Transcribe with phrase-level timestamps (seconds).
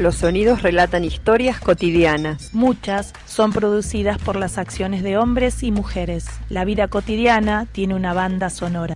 [0.00, 2.54] Los sonidos relatan historias cotidianas.
[2.54, 6.24] Muchas son producidas por las acciones de hombres y mujeres.
[6.48, 8.94] La vida cotidiana tiene una banda sonora.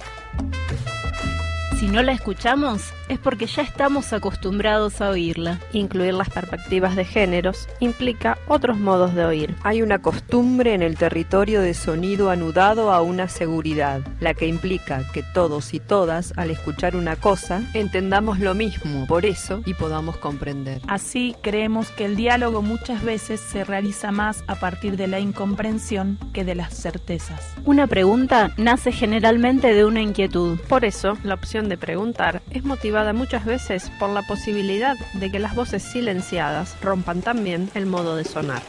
[1.79, 2.81] Si no la escuchamos,
[3.15, 5.61] es porque ya estamos acostumbrados a oírla.
[5.73, 9.55] Incluir las perspectivas de géneros implica otros modos de oír.
[9.63, 15.03] Hay una costumbre en el territorio de sonido anudado a una seguridad, la que implica
[15.13, 20.17] que todos y todas, al escuchar una cosa, entendamos lo mismo, por eso, y podamos
[20.17, 20.81] comprender.
[20.89, 26.19] Así creemos que el diálogo muchas veces se realiza más a partir de la incomprensión
[26.33, 27.55] que de las certezas.
[27.65, 30.59] Una pregunta nace generalmente de una inquietud.
[30.69, 35.39] Por eso, la opción de preguntar es motivada muchas veces por la posibilidad de que
[35.39, 38.63] las voces silenciadas rompan también el modo de sonar.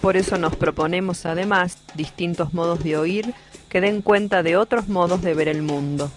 [0.00, 3.34] Por eso nos proponemos además distintos modos de oír
[3.68, 6.10] que den cuenta de otros modos de ver el mundo.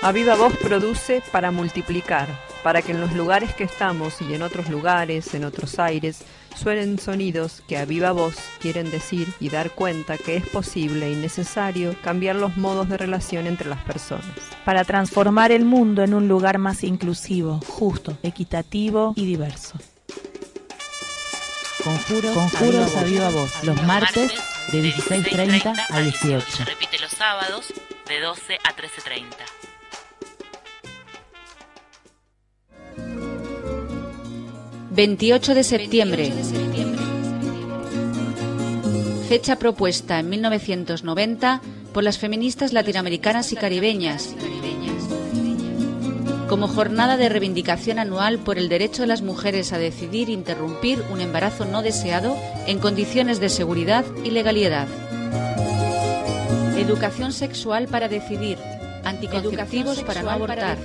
[0.00, 2.28] A viva voz produce para multiplicar,
[2.62, 6.22] para que en los lugares que estamos y en otros lugares, en otros aires,
[6.58, 11.16] suenen sonidos que a viva voz quieren decir y dar cuenta que es posible y
[11.16, 14.26] necesario cambiar los modos de relación entre las personas.
[14.64, 19.78] Para transformar el mundo en un lugar más inclusivo, justo, equitativo y diverso.
[21.84, 24.32] Conjuros, Conjuros a viva voz, los martes
[24.72, 26.46] de 16.30 a 18.
[26.50, 27.72] Se repite los sábados
[28.08, 29.58] de 12 a 13.30.
[34.98, 36.32] ...28 de septiembre...
[39.28, 41.60] Fecha propuesta en 1990
[41.94, 44.34] por las feministas latinoamericanas y caribeñas...
[46.48, 51.20] ...como jornada de reivindicación anual por el derecho de las mujeres a decidir interrumpir un
[51.20, 52.36] embarazo no deseado...
[52.66, 54.88] ...en condiciones de seguridad y legalidad...
[56.76, 58.58] Educación sexual para decidir
[59.04, 60.78] anticonceptivos para no abortar,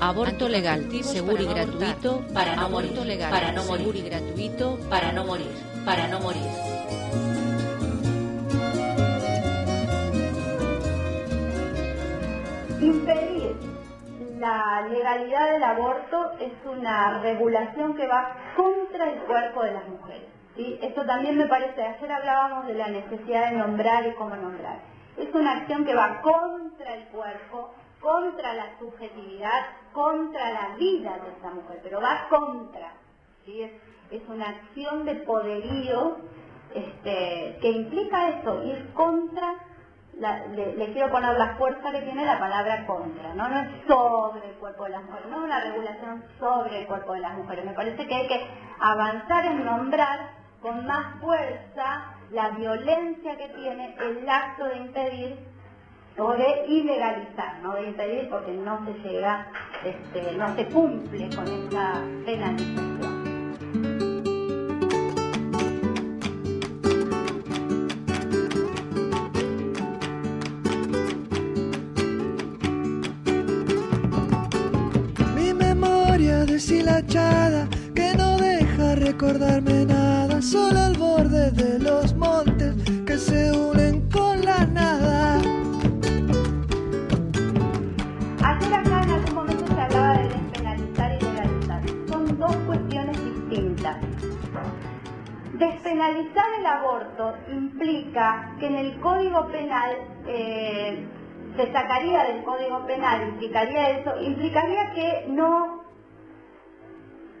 [0.00, 2.24] aborto legal, seguro y gratuito.
[2.32, 4.78] Para no morir, legal, para no morir y gratuito.
[4.88, 5.50] Para no morir,
[5.84, 6.42] para no morir.
[12.80, 13.56] Impedir
[14.38, 20.28] la legalidad del aborto es una regulación que va contra el cuerpo de las mujeres.
[20.56, 20.78] ¿sí?
[20.82, 25.34] Esto también me parece, ayer hablábamos de la necesidad de nombrar y cómo nombrar es
[25.34, 31.50] una acción que va contra el cuerpo, contra la subjetividad, contra la vida de esa
[31.50, 32.92] mujer, pero va contra.
[33.44, 33.62] ¿sí?
[33.62, 36.18] Es, una acción de poderío
[36.74, 39.54] este, que implica eso, ir contra,
[40.18, 43.48] le, quiero poner la fuerza que tiene la palabra contra, ¿no?
[43.48, 47.14] no es sobre el cuerpo de las mujeres, no es una regulación sobre el cuerpo
[47.14, 47.64] de las mujeres.
[47.64, 48.46] Me parece que hay que
[48.80, 50.30] avanzar en nombrar
[50.60, 55.36] con más fuerza la violencia que tiene el acto de impedir
[56.16, 59.46] o de ilegalizar, no de impedir porque no se llega,
[59.84, 63.12] este, no se cumple con esa penalización.
[76.46, 82.14] Deshilachada que no deja recordarme nada, solo al borde de los
[83.12, 85.36] que se unen con la nada.
[88.42, 91.82] Ayer acá en algún momento se hablaba de despenalizar y legalizar.
[92.08, 93.96] Son dos cuestiones distintas.
[95.58, 99.92] Despenalizar el aborto implica que en el Código Penal
[100.26, 101.04] eh,
[101.54, 105.84] se sacaría del Código Penal, implicaría eso, implicaría que no,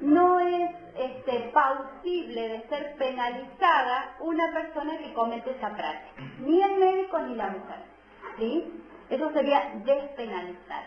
[0.02, 6.78] no es este, pausible de ser penalizada una persona que comete esa práctica, ni el
[6.78, 7.82] médico ni la mujer.
[8.38, 8.82] ¿sí?
[9.10, 10.84] Eso sería despenalizar.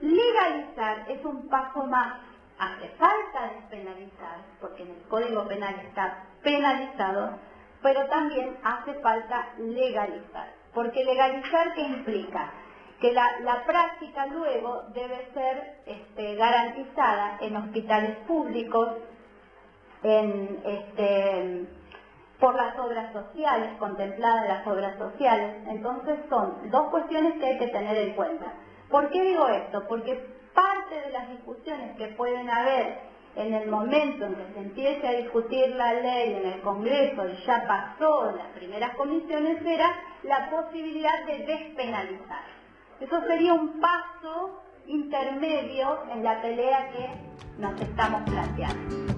[0.00, 2.20] Legalizar es un paso más.
[2.58, 7.38] Hace falta despenalizar, porque en el Código Penal está penalizado,
[7.82, 10.52] pero también hace falta legalizar.
[10.72, 12.52] Porque legalizar, ¿qué implica?
[13.00, 18.88] Que la, práctica luego debe ser este, garantizada en hospitales públicos,
[20.64, 21.66] este,
[22.38, 25.56] por las obras sociales, contempladas las obras sociales.
[25.68, 28.52] Entonces son dos cuestiones que hay que tener en cuenta.
[28.90, 29.84] ¿Por qué digo esto?
[29.88, 30.14] Porque
[30.54, 32.98] parte de las discusiones que pueden haber
[33.36, 37.44] en el momento en que se empiece a discutir la ley en el Congreso y
[37.44, 42.44] ya pasó en las primeras comisiones era la posibilidad de despenalizar.
[43.00, 49.15] Eso sería un paso intermedio en la pelea que nos estamos planteando.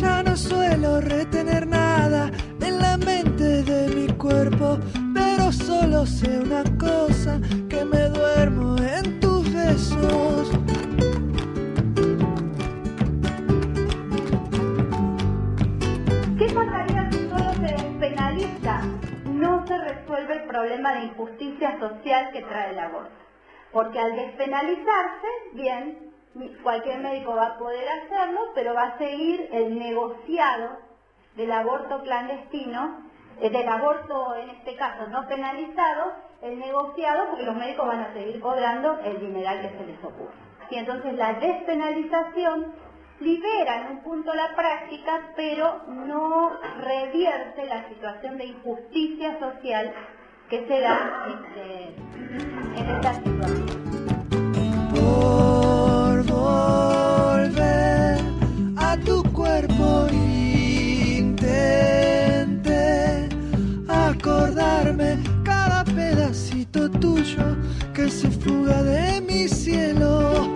[0.00, 4.78] Ya no suelo retener nada en la mente de mi cuerpo,
[5.14, 7.40] pero solo sé una cosa,
[7.70, 10.50] que me duermo en tus besos.
[16.38, 18.82] ¿Qué pasaría si solo se despenaliza?
[19.24, 23.16] No se resuelve el problema de injusticia social que trae el aborto.
[23.72, 26.05] Porque al despenalizarse, bien,
[26.62, 30.78] cualquier médico va a poder hacerlo, pero va a seguir el negociado
[31.36, 33.04] del aborto clandestino,
[33.40, 36.12] eh, del aborto en este caso no penalizado,
[36.42, 40.34] el negociado porque los médicos van a seguir cobrando el dineral que se les ocurre.
[40.70, 42.74] Y entonces la despenalización
[43.20, 46.50] libera en un punto la práctica, pero no
[46.80, 49.92] revierte la situación de injusticia social
[50.50, 51.94] que se da este,
[52.80, 53.85] en esta situación.
[67.00, 67.56] Tuyo
[67.94, 70.54] que se fuga de mi cielo.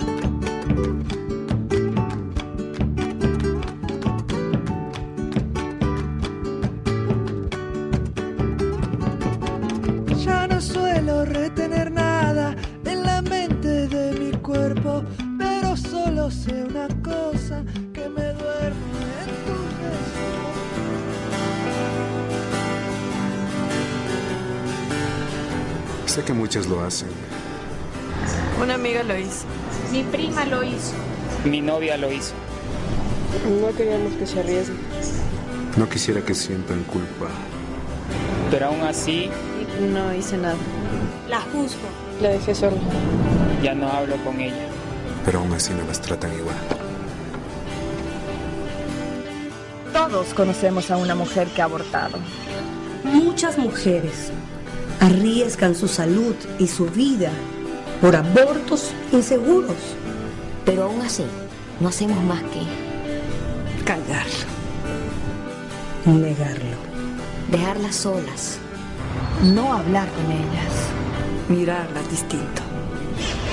[10.25, 12.55] Ya no suelo retener nada
[12.85, 15.03] en la mente de mi cuerpo,
[15.39, 16.80] pero solo sé una
[26.21, 27.09] Sé que muchas lo hacen.
[28.63, 29.47] Una amiga lo hizo.
[29.91, 30.93] Mi prima lo hizo.
[31.47, 32.35] Mi novia lo hizo.
[33.59, 34.75] No queríamos que se arriesgue.
[35.79, 37.29] No quisiera que sientan culpa.
[38.51, 39.31] Pero aún así,
[39.81, 40.59] No hice nada.
[41.27, 41.89] La juzgo.
[42.21, 42.77] La dejé sola.
[43.63, 44.69] ya no hablo con ella.
[45.25, 46.57] Pero aún así no las tratan igual.
[49.95, 52.19] Todos conocemos a una mujer que ha abortado.
[53.05, 54.31] Muchas mujeres
[55.01, 57.33] arriesgan su salud y su vida
[58.01, 59.77] por abortos inseguros.
[60.65, 61.25] Pero aún así,
[61.81, 62.61] no hacemos más que
[63.85, 64.47] Callarlo.
[66.07, 66.77] Negarlo.
[67.51, 68.59] dejarlas solas.
[69.43, 70.73] No hablar con ellas.
[71.49, 72.63] Mirarlas distinto.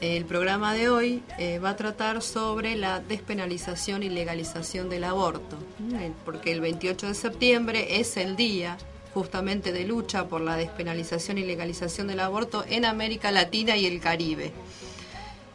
[0.00, 5.56] el programa de hoy eh, va a tratar sobre la despenalización y legalización del aborto,
[5.94, 6.12] ¿eh?
[6.24, 8.78] porque el 28 de septiembre es el día
[9.16, 13.98] justamente de lucha por la despenalización y legalización del aborto en América Latina y el
[13.98, 14.52] Caribe.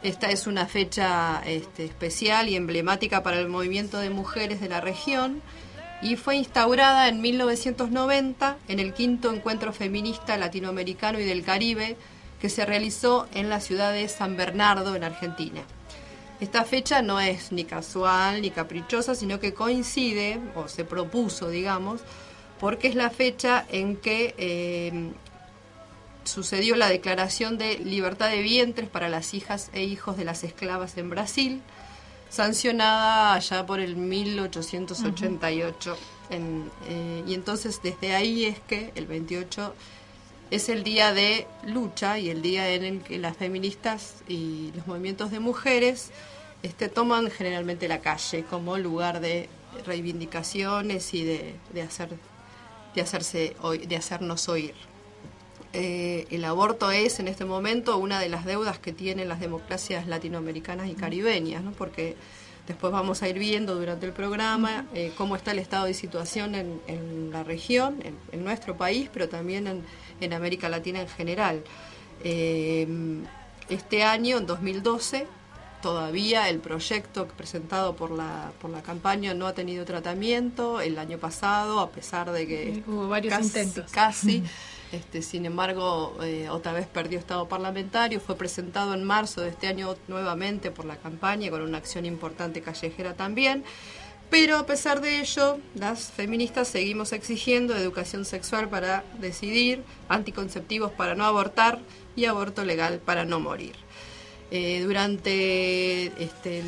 [0.02, 4.80] Esta es una fecha este, especial y emblemática para el movimiento de mujeres de la
[4.80, 5.42] región
[6.02, 11.96] y fue instaurada en 1990 en el quinto encuentro feminista latinoamericano y del Caribe
[12.40, 15.62] que se realizó en la ciudad de San Bernardo, en Argentina.
[16.40, 22.00] Esta fecha no es ni casual ni caprichosa, sino que coincide, o se propuso, digamos,
[22.62, 25.10] porque es la fecha en que eh,
[26.22, 30.96] sucedió la declaración de libertad de vientres para las hijas e hijos de las esclavas
[30.96, 31.60] en Brasil,
[32.30, 35.96] sancionada allá por el 1888.
[36.30, 39.74] en, eh, y entonces desde ahí es que el 28
[40.52, 44.86] es el día de lucha y el día en el que las feministas y los
[44.86, 46.12] movimientos de mujeres
[46.62, 49.48] este, toman generalmente la calle como lugar de
[49.84, 52.10] reivindicaciones y de, hacer,
[52.94, 53.56] de, hacerse,
[53.86, 54.74] de hacernos oír.
[55.74, 60.06] Eh, el aborto es en este momento una de las deudas que tienen las democracias
[60.06, 61.72] latinoamericanas y caribeñas, ¿no?
[61.72, 62.14] porque
[62.66, 66.54] después vamos a ir viendo durante el programa eh, cómo está el estado de situación
[66.54, 69.82] en, la región, en, nuestro país, pero también
[70.20, 71.64] en, América Latina en general.
[72.22, 72.86] Eh,
[73.70, 75.26] este año, en 2012,
[75.82, 80.80] todavía el proyecto presentado por la, por la campaña no ha tenido tratamiento.
[80.80, 83.90] El año pasado, a pesar de que hubo varios intentos.
[83.92, 84.42] Casi.
[84.92, 89.66] Este, sin embargo, eh, otra vez perdió estado parlamentario, fue presentado en marzo de este
[89.66, 93.64] año nuevamente por la campaña con una acción importante callejera también.
[94.28, 101.14] Pero a pesar de ello, las feministas seguimos exigiendo educación sexual para decidir, anticonceptivos para
[101.14, 101.80] no abortar
[102.16, 103.76] y aborto legal para no morir.
[104.54, 106.58] Eh, durante este,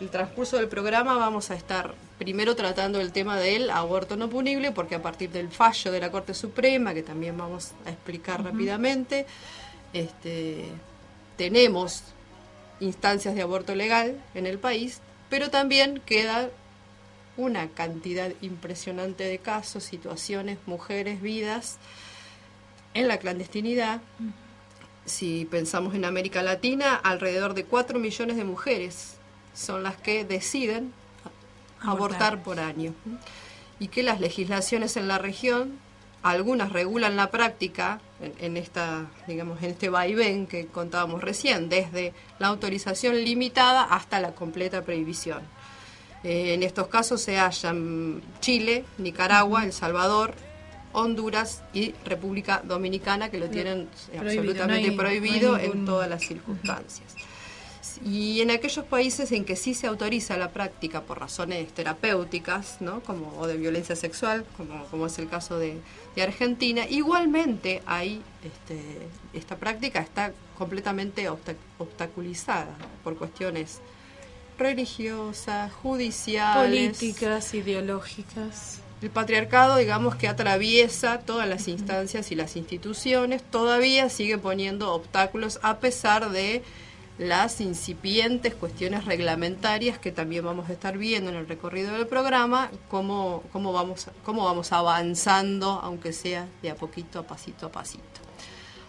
[0.00, 4.70] el transcurso del programa vamos a estar primero tratando el tema del aborto no punible,
[4.70, 9.26] porque a partir del fallo de la Corte Suprema, que también vamos a explicar rápidamente,
[9.92, 10.66] este,
[11.36, 12.04] tenemos
[12.78, 16.48] instancias de aborto legal en el país, pero también queda
[17.36, 21.78] una cantidad impresionante de casos, situaciones, mujeres, vidas
[22.94, 24.00] en la clandestinidad.
[25.10, 29.16] Si pensamos en América Latina, alrededor de 4 millones de mujeres
[29.52, 30.92] son las que deciden
[31.80, 32.94] abortar por año.
[33.80, 35.78] Y que las legislaciones en la región,
[36.22, 38.00] algunas regulan la práctica
[38.38, 44.32] en, esta, digamos, en este vaivén que contábamos recién, desde la autorización limitada hasta la
[44.32, 45.42] completa prohibición.
[46.22, 50.34] Eh, en estos casos se hallan Chile, Nicaragua, El Salvador,
[50.92, 57.14] Honduras y República Dominicana, que lo tienen absolutamente prohibido en todas las circunstancias.
[58.04, 63.00] Y en aquellos países en que sí se autoriza la práctica por razones terapéuticas, ¿no?
[63.00, 65.78] como, o de violencia sexual, como, como es el caso de,
[66.20, 71.26] Argentina, igualmente hay este, esta práctica está completamente
[71.78, 73.80] obstaculizada por cuestiones
[74.58, 78.80] religiosas, judiciales, políticas, ideológicas.
[79.02, 85.58] El patriarcado, digamos, que atraviesa todas las instancias y las instituciones, todavía sigue poniendo obstáculos
[85.62, 86.62] a pesar de
[87.20, 92.70] las incipientes cuestiones reglamentarias que también vamos a estar viendo en el recorrido del programa,
[92.88, 98.04] cómo, cómo, vamos, cómo vamos avanzando, aunque sea de a poquito, a pasito a pasito.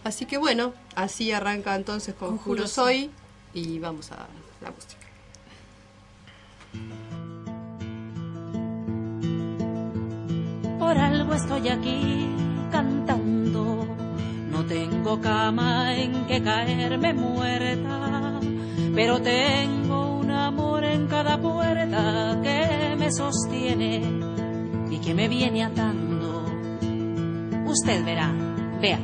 [0.04, 3.10] Así que bueno, así arranca entonces con Juro Soy
[3.54, 4.26] y vamos a
[4.62, 5.02] la música.
[10.82, 12.26] Por algo estoy aquí
[12.72, 13.86] cantando
[14.50, 18.40] no tengo cama en que caerme muerta,
[18.92, 24.02] pero tengo un amor en cada puerta que me sostiene
[24.90, 26.46] y que me viene atando.
[27.64, 28.32] Usted verá,
[28.80, 28.98] vea.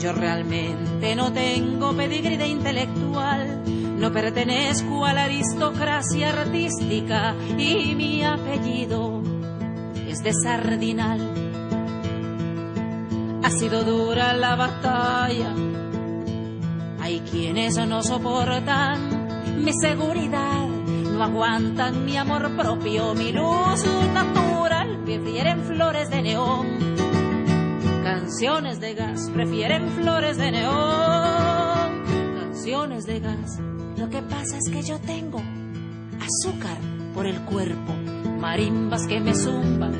[0.00, 3.64] Yo realmente no tengo pedigrí de intelectual,
[3.98, 9.39] no pertenezco a la aristocracia artística y mi apellido
[10.18, 11.20] de Sardinal
[13.44, 15.54] ha sido dura la batalla.
[17.00, 25.62] Hay quienes no soportan mi seguridad, no aguantan mi amor propio, mi luz natural, prefieren
[25.62, 26.66] flores de neón.
[28.02, 32.04] Canciones de gas, prefieren flores de neón.
[32.40, 33.60] Canciones de gas.
[33.96, 35.40] Lo que pasa es que yo tengo
[36.20, 36.78] azúcar
[37.14, 37.94] por el cuerpo,
[38.40, 39.94] marimbas que me zumban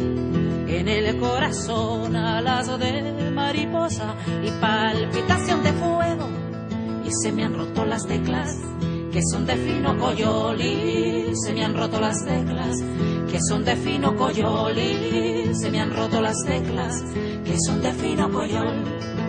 [0.69, 6.29] en el corazón alas de mariposa y palpitación de fuego.
[7.05, 8.57] Y se me han roto las teclas
[9.13, 12.77] que son de fino coyoli, se me han roto las teclas
[13.31, 17.03] que son de fino coyoli, se me han roto las teclas
[17.45, 19.20] que son de fino coyol.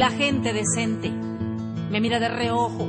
[0.00, 2.86] La gente decente me mira de reojo,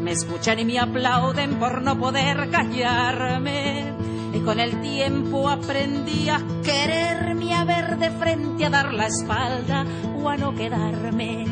[0.00, 3.92] me escuchan y me aplauden por no poder callarme.
[4.32, 9.84] Y con el tiempo aprendí a quererme, a ver de frente, a dar la espalda
[10.16, 11.44] o a no quedarme.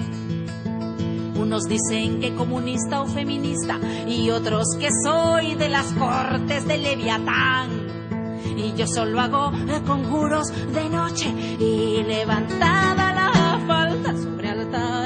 [1.34, 7.68] Unos dicen que comunista o feminista y otros que soy de las cortes de Leviatán.
[8.56, 9.52] Y yo solo hago
[9.86, 13.01] conjuros de noche y levantada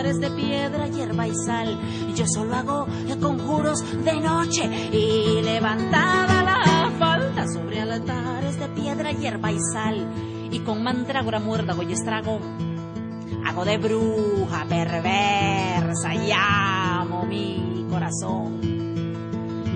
[0.07, 1.79] altares de piedra, hierba y sal.
[2.15, 2.87] Yo solo hago
[3.21, 10.07] conjuros de noche y levantada la falda sobre altares de piedra, hierba y sal.
[10.51, 12.41] Y con mandrágora, muérdago y estrago
[13.45, 18.61] hago de bruja perversa y amo mi corazón.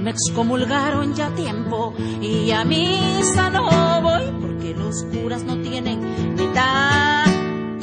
[0.03, 6.47] Me excomulgaron ya tiempo y a misa no voy porque los curas no tienen ni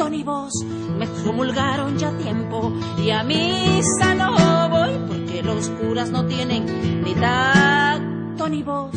[0.06, 0.54] ni voz.
[0.98, 2.72] Me excomulgaron ya tiempo
[3.04, 8.96] y a misa no voy porque los curas no tienen ni tacto ni voz.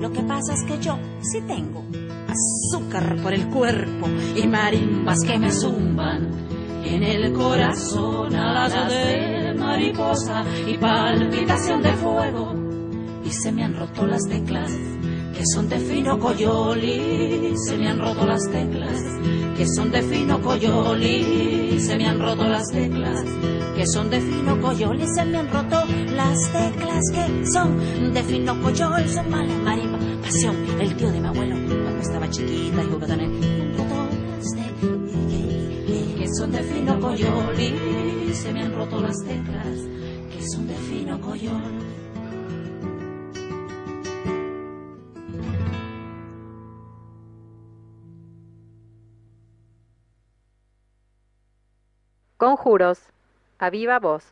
[0.00, 1.84] Lo que pasa es que yo sí tengo
[2.28, 6.28] azúcar por el cuerpo y marimbas que me zumban
[6.84, 12.54] en el corazón alas de mariposa y palpitación de fuego
[13.24, 14.72] y se me han roto las teclas
[15.34, 19.00] que son de fino coyoli se me han roto las teclas.
[19.56, 23.24] Que son de fino coyoli se me han roto las teclas.
[23.76, 25.84] Que son de fino coyoli se me han roto
[26.14, 27.04] las teclas.
[27.12, 29.98] Que son de fino coyol son mala marimba.
[30.22, 33.30] Pasión el tío de mi abuelo cuando estaba chiquita y juguetones
[36.18, 37.56] que son de fino coyol
[38.34, 39.78] se me han roto las teclas.
[40.30, 41.89] Que son de fino coyol
[52.40, 53.00] Conjuros.
[53.58, 54.24] A viva voz.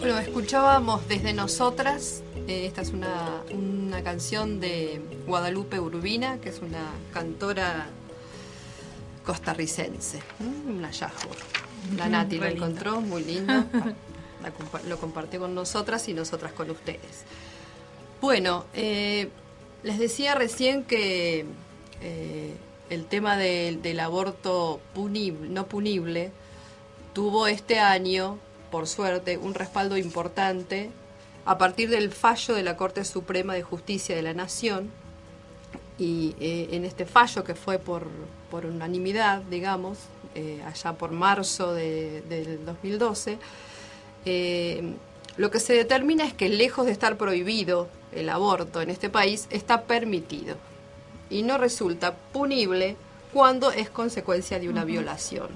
[0.00, 2.22] Bueno, escuchábamos desde nosotras.
[2.48, 7.86] eh, esta es una, una canción de Guadalupe Urbina, que es una cantora
[9.24, 10.20] costarricense.
[10.40, 11.30] Mm, Un hallazgo.
[11.96, 13.64] La Nati lo encontró, muy lindo.
[14.88, 17.24] Lo compartió con nosotras y nosotras con ustedes.
[18.20, 19.28] Bueno, eh,
[19.82, 21.44] les decía recién que
[22.00, 22.52] eh,
[22.90, 26.30] el tema del- aborto punible, no punible
[27.14, 28.38] tuvo este año,
[28.70, 30.90] por suerte, un respaldo importante
[31.44, 34.90] a partir del fallo de la Corte Suprema de Justicia de la Nación.
[35.98, 38.06] Y eh, en este fallo, que fue por,
[38.64, 39.98] unanimidad, digamos,
[40.66, 43.38] allá por marzo de- del 2012,
[44.24, 44.94] eh,
[45.36, 49.46] lo que se determina es que lejos de estar prohibido el aborto en este país,
[49.50, 50.56] está permitido
[51.30, 52.96] y no resulta punible
[53.32, 55.48] cuando es consecuencia de una violación.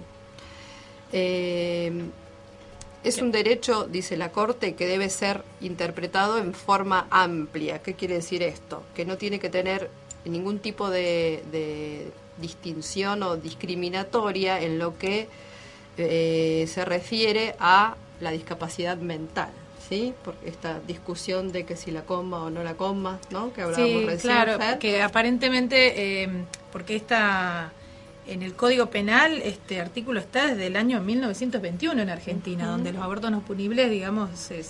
[1.13, 1.93] Eh,
[3.05, 7.81] es un derecho, dice la Corte, que debe ser interpretado en forma amplia.
[7.83, 8.83] ¿Qué quiere decir esto?
[8.95, 9.91] Que no tiene que tener
[10.25, 15.29] ningún tipo de, de distinción o discriminatoria en lo que
[15.99, 19.51] eh, se refiere a la discapacidad mental.
[19.89, 20.15] ¿Sí?
[20.25, 23.53] Porque esta discusión de que si la coma o no la coma, ¿no?
[23.53, 24.33] Que hablábamos Sí, recién.
[24.33, 24.79] claro, Fer.
[24.79, 26.29] que aparentemente, eh,
[26.73, 27.71] porque está
[28.27, 33.01] en el Código Penal, este artículo está desde el año 1921 en Argentina, donde los
[33.01, 34.65] abortos no punibles, digamos, eh,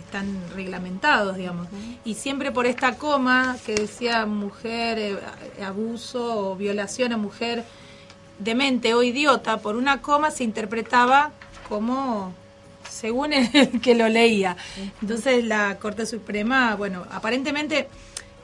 [0.00, 1.68] están reglamentados, digamos.
[2.04, 5.16] Y siempre por esta coma que decía mujer, eh,
[5.64, 7.62] abuso o violación a mujer
[8.40, 11.30] demente o idiota, por una coma se interpretaba
[11.68, 12.32] como
[12.88, 14.56] según el que lo leía.
[15.00, 17.88] Entonces la Corte Suprema, bueno, aparentemente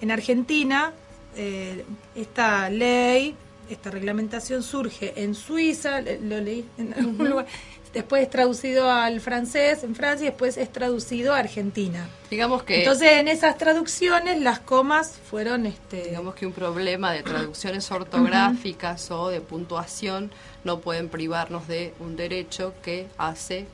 [0.01, 0.93] en Argentina
[1.37, 1.85] eh,
[2.15, 3.35] esta ley,
[3.69, 7.47] esta reglamentación surge en Suiza, lo leí en algún lugar,
[7.93, 12.07] después es traducido al francés en Francia y después es traducido a Argentina.
[12.31, 17.23] Digamos que Entonces en esas traducciones las comas fueron este digamos que un problema de
[17.23, 20.31] traducciones ortográficas o de puntuación
[20.65, 23.67] no pueden privarnos de un derecho que hace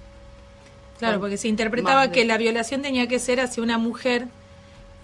[0.98, 4.26] Claro, porque se interpretaba de- que la violación tenía que ser hacia una mujer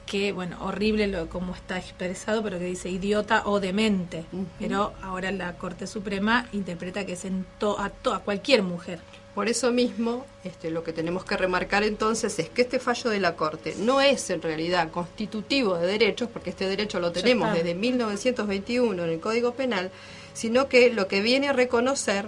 [0.04, 4.24] que, bueno, horrible lo como está expresado, pero que dice idiota o demente.
[4.58, 9.00] Pero ahora la Corte Suprema interpreta que es en to- a, to- a cualquier mujer.
[9.34, 13.18] Por eso mismo, este, lo que tenemos que remarcar entonces es que este fallo de
[13.20, 17.74] la Corte no es en realidad constitutivo de derechos, porque este derecho lo tenemos desde
[17.74, 19.90] 1921 en el Código Penal,
[20.36, 22.26] sino que lo que viene a reconocer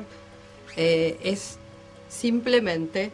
[0.77, 1.59] eh, es
[2.09, 3.11] simplemente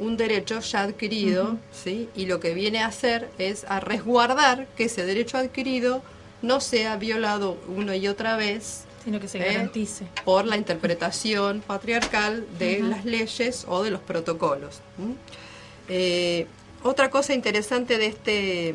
[0.00, 1.56] un derecho ya adquirido.
[1.72, 2.08] ¿sí?
[2.16, 6.02] y lo que viene a hacer es a resguardar que ese derecho adquirido
[6.42, 9.52] no sea violado una y otra vez Sino que se ¿eh?
[9.52, 10.06] garantice.
[10.24, 14.80] por la interpretación patriarcal de las leyes o de los protocolos.
[15.88, 16.48] Eh,
[16.82, 18.74] otra cosa interesante de este,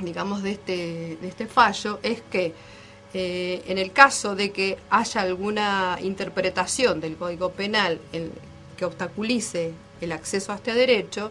[0.00, 2.52] digamos, de este, de este fallo es que
[3.14, 8.32] eh, en el caso de que haya alguna interpretación del Código Penal en-
[8.76, 11.30] que obstaculice el acceso a este derecho,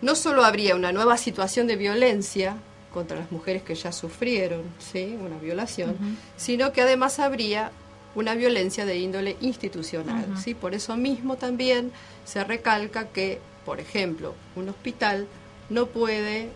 [0.00, 2.56] no solo habría una nueva situación de violencia
[2.92, 5.16] contra las mujeres que ya sufrieron ¿sí?
[5.20, 5.96] una violación,
[6.36, 7.70] sino que además habría
[8.14, 10.24] una violencia de índole institucional.
[10.42, 10.54] ¿sí?
[10.54, 11.92] Por eso mismo también
[12.24, 15.26] se recalca que, por ejemplo, un hospital
[15.70, 16.48] no puede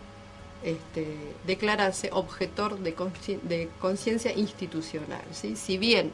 [0.63, 1.07] este,
[1.45, 5.23] declararse objetor de conciencia institucional.
[5.31, 5.55] ¿sí?
[5.55, 6.11] Si bien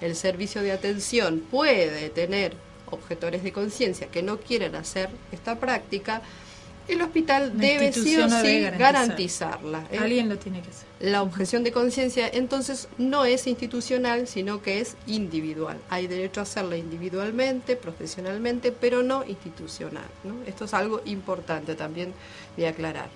[0.00, 2.54] el servicio de atención puede tener
[2.90, 6.22] objetores de conciencia que no quieren hacer esta práctica,
[6.88, 9.86] el hospital debe sí o sí garantizarla.
[9.90, 9.98] ¿eh?
[9.98, 10.86] Alguien lo tiene que hacer.
[11.00, 15.78] La objeción de conciencia entonces no es institucional, sino que es individual.
[15.90, 20.06] Hay derecho a hacerla individualmente, profesionalmente, pero no institucional.
[20.46, 22.14] Esto es algo importante también
[22.56, 23.08] de aclarar.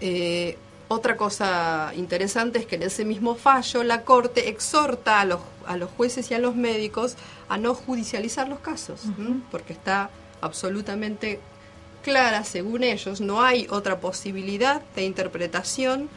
[0.00, 0.56] Eh,
[0.88, 5.76] otra cosa interesante es que en ese mismo fallo la Corte exhorta a los, a
[5.76, 7.16] los jueces y a los médicos
[7.48, 9.00] a no judicializar los casos,
[9.50, 11.40] porque está absolutamente
[12.04, 16.08] clara, según ellos, no hay otra posibilidad de interpretación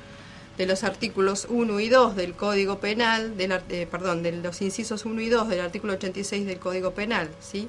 [0.56, 5.06] de los artículos 1 y 2 del Código Penal, del, eh, perdón, de los incisos
[5.06, 7.68] 1 y 2 del artículo 86 del Código Penal, ¿sí?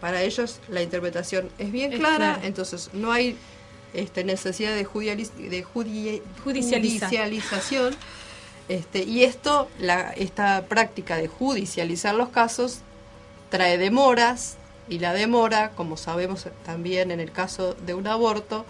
[0.00, 3.36] Para ellos la interpretación es bien clara, entonces no hay
[3.94, 7.94] este, necesidad de, de judicialización.
[8.68, 12.78] Este, y esto, la, esta práctica de judicializar los casos
[13.50, 14.56] trae demoras,
[14.88, 18.64] y la demora, como sabemos también en el caso de un aborto,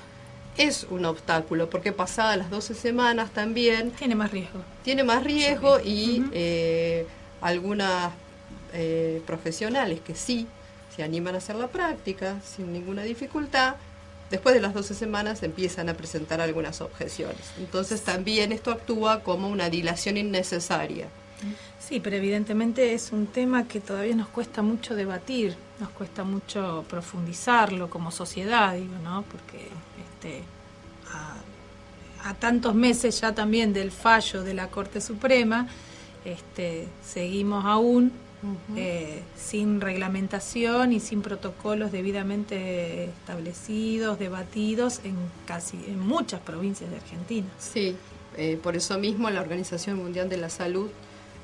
[0.57, 3.91] es un obstáculo, porque pasadas las 12 semanas también...
[3.93, 4.61] Tiene más riesgo.
[4.85, 7.07] Tiene más riesgo y eh,
[7.41, 8.13] algunas
[8.75, 10.47] eh, profesionales que sí
[10.95, 13.77] se animan a hacer la práctica sin ninguna dificultad,
[14.33, 17.53] después de las 12 semanas empiezan a presentar algunas objeciones.
[17.59, 21.07] Entonces también esto actúa como una dilación innecesaria.
[21.79, 26.85] Sí, pero evidentemente es un tema que todavía nos cuesta mucho debatir, nos cuesta mucho
[26.89, 29.23] profundizarlo como sociedad, digo, ¿no?
[29.23, 29.69] Porque
[30.05, 30.43] este,
[32.25, 35.69] a, tantos meses ya también del fallo de la Corte Suprema,
[36.25, 38.13] este, seguimos aún
[38.77, 46.97] eh, sin reglamentación y sin protocolos debidamente establecidos, debatidos en casi en muchas provincias de
[46.97, 47.47] Argentina.
[47.59, 47.97] Sí,
[48.37, 50.91] eh, por eso mismo la Organización Mundial de la Salud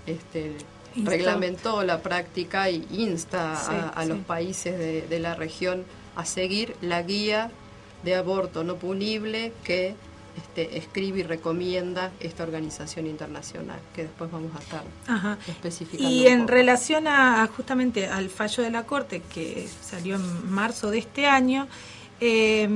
[0.07, 0.57] este,
[1.05, 5.85] reglamentó la práctica y insta a, los países de, la región
[6.17, 7.51] a seguir la guía
[8.03, 9.95] de aborto no punible que
[10.39, 14.85] este, escribe y recomienda esta organización internacional, que después vamos a estar
[15.47, 16.09] especificando.
[16.09, 20.99] Y en relación a, justamente al fallo de la Corte que salió en marzo de
[20.99, 21.69] este año,
[22.21, 22.69] eh,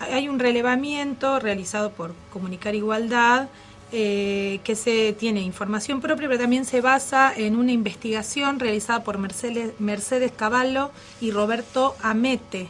[0.00, 3.48] hay un relevamiento realizado por Comunicar Igualdad,
[3.90, 9.16] eh, que se tiene información propia, pero también se basa en una investigación realizada por
[9.16, 10.90] Mercedes, Mercedes Cavallo
[11.22, 12.68] y Roberto Amete,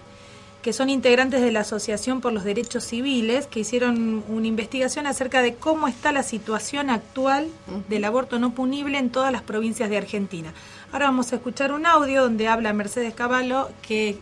[0.69, 5.41] que son integrantes de la Asociación por los Derechos Civiles, que hicieron una investigación acerca
[5.41, 7.49] de cómo está la situación actual
[7.89, 10.53] del aborto no punible en todas las provincias de Argentina.
[10.93, 14.19] Ahora vamos a escuchar un audio donde habla Mercedes Cavallo, que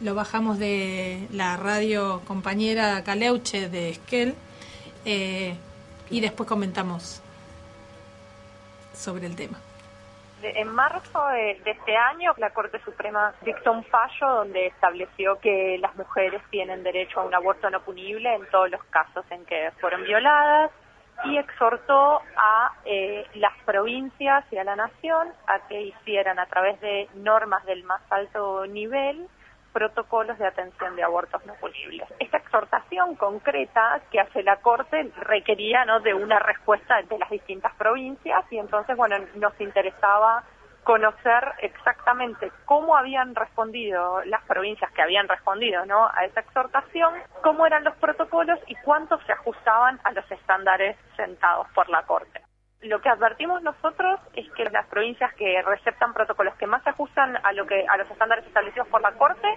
[0.00, 4.34] lo bajamos de la radio compañera Caleuche de Esquel.
[5.04, 5.54] Eh,
[6.08, 7.20] y después comentamos
[8.94, 9.60] sobre el tema.
[10.42, 15.94] En marzo de, este año, la Corte Suprema dictó un fallo donde estableció que las
[15.96, 20.02] mujeres tienen derecho a un aborto no punible en todos los casos en que fueron
[20.04, 20.70] violadas
[21.24, 26.80] y exhortó a eh, las provincias y a la nación a que hicieran a través
[26.80, 29.28] de normas del más alto nivel
[29.72, 32.08] protocolos de atención de abortos no punibles.
[32.18, 36.00] Esta exhortación concreta que hace la Corte requería ¿no?
[36.00, 40.44] de una respuesta de las distintas provincias y entonces, bueno, nos interesaba
[40.84, 46.08] conocer exactamente cómo habían respondido las provincias que habían respondido ¿no?
[46.08, 51.68] a esa exhortación, cómo eran los protocolos y cuánto se ajustaban a los estándares sentados
[51.74, 52.42] por la Corte.
[52.82, 57.36] Lo que advertimos nosotros es que las provincias que receptan protocolos que más se ajustan
[57.42, 59.48] a lo que a los estándares establecidos por la Corte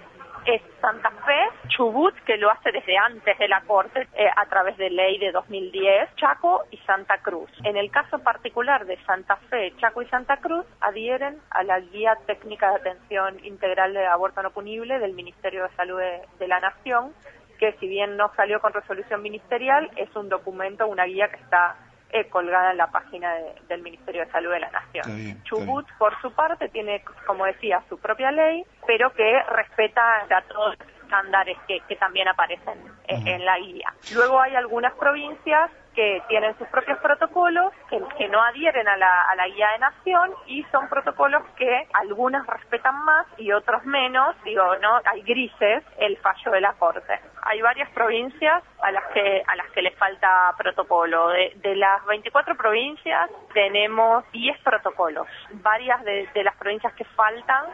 [0.45, 4.75] es Santa Fe, Chubut, que lo hace desde antes de la Corte eh, a través
[4.75, 7.49] de ley de 2010, Chaco y Santa Cruz.
[7.63, 12.17] En el caso particular de Santa Fe, Chaco y Santa Cruz adhieren a la Guía
[12.25, 16.01] Técnica de Atención Integral de Aborto No Punible del Ministerio de Salud
[16.39, 17.13] de la Nación,
[17.57, 21.77] que si bien no salió con resolución ministerial, es un documento, una guía que está
[22.13, 23.33] eh, colgada en la página
[23.67, 25.43] del Ministerio de Salud de la Nación.
[25.43, 30.77] Chubut, por su parte, tiene, como decía, su propia ley, pero que respeta a todos
[30.77, 33.93] los estándares que, también aparecen en la guía.
[34.13, 39.35] Luego hay algunas provincias que tienen sus propios protocolos, que, no adhieren a la, a
[39.35, 44.63] la guía de nación y son protocolos que algunas respetan más y otros menos, digo,
[44.77, 47.19] no, hay grises el fallo de la Corte.
[47.43, 51.29] Hay varias provincias a las que a las que les falta protocolo.
[51.29, 55.27] De, de las 24 provincias tenemos 10 protocolos.
[55.51, 57.65] Varias de, de las provincias que faltan,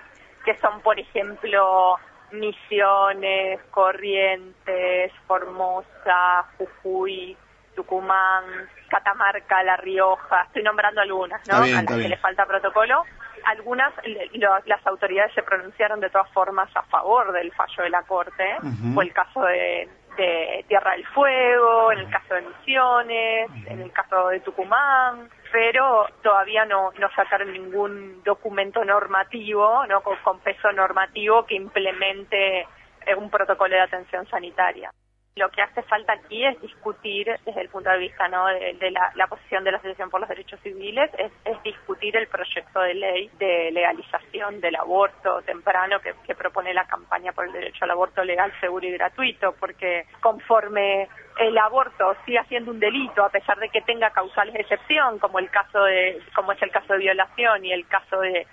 [0.43, 1.97] que son, por ejemplo,
[2.31, 7.37] Misiones, Corrientes, Formosa, Jujuy,
[7.83, 8.43] Tucumán,
[8.89, 11.61] Catamarca, La Rioja, estoy nombrando algunas, ¿no?
[11.63, 13.05] Bien, a las que le falta protocolo.
[13.45, 13.93] Algunas,
[14.33, 18.57] lo- las autoridades se pronunciaron de todas formas a favor del fallo de la Corte.
[18.61, 18.93] Ujú.
[18.95, 19.87] Fue el caso de,
[20.17, 26.05] de Tierra del Fuego, en el caso de Misiones, en el caso de Tucumán, pero
[26.21, 30.01] todavía no, no sacaron ningún documento normativo, ¿no?
[30.01, 32.67] con, con peso normativo que implemente
[33.05, 34.91] eh, un protocolo de atención sanitaria.
[35.35, 38.47] Lo que hace falta aquí es discutir desde el punto de vista ¿no?
[38.47, 42.27] de, de la, posición de la Asociación por los Derechos Civiles, es, es discutir el
[42.27, 47.53] proyecto de ley de legalización del aborto temprano que, que propone la campaña por el
[47.53, 53.23] derecho al aborto legal, seguro y gratuito, porque conforme el aborto siga siendo un delito
[53.23, 56.71] a pesar de que tenga causales de excepción, como el caso de, como es el
[56.71, 58.45] caso de violación y el caso de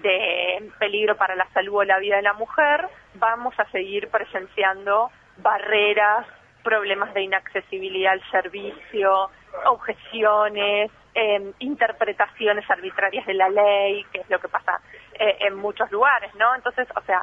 [0.00, 5.10] de peligro para la salud o la vida de la mujer, vamos a seguir presenciando
[5.38, 6.26] barreras,
[6.62, 9.30] problemas de inaccesibilidad al servicio,
[9.66, 14.80] objeciones, eh, interpretaciones arbitrarias de la ley, que es lo que pasa
[15.18, 16.54] eh, en muchos lugares, ¿no?
[16.54, 17.22] Entonces, o sea,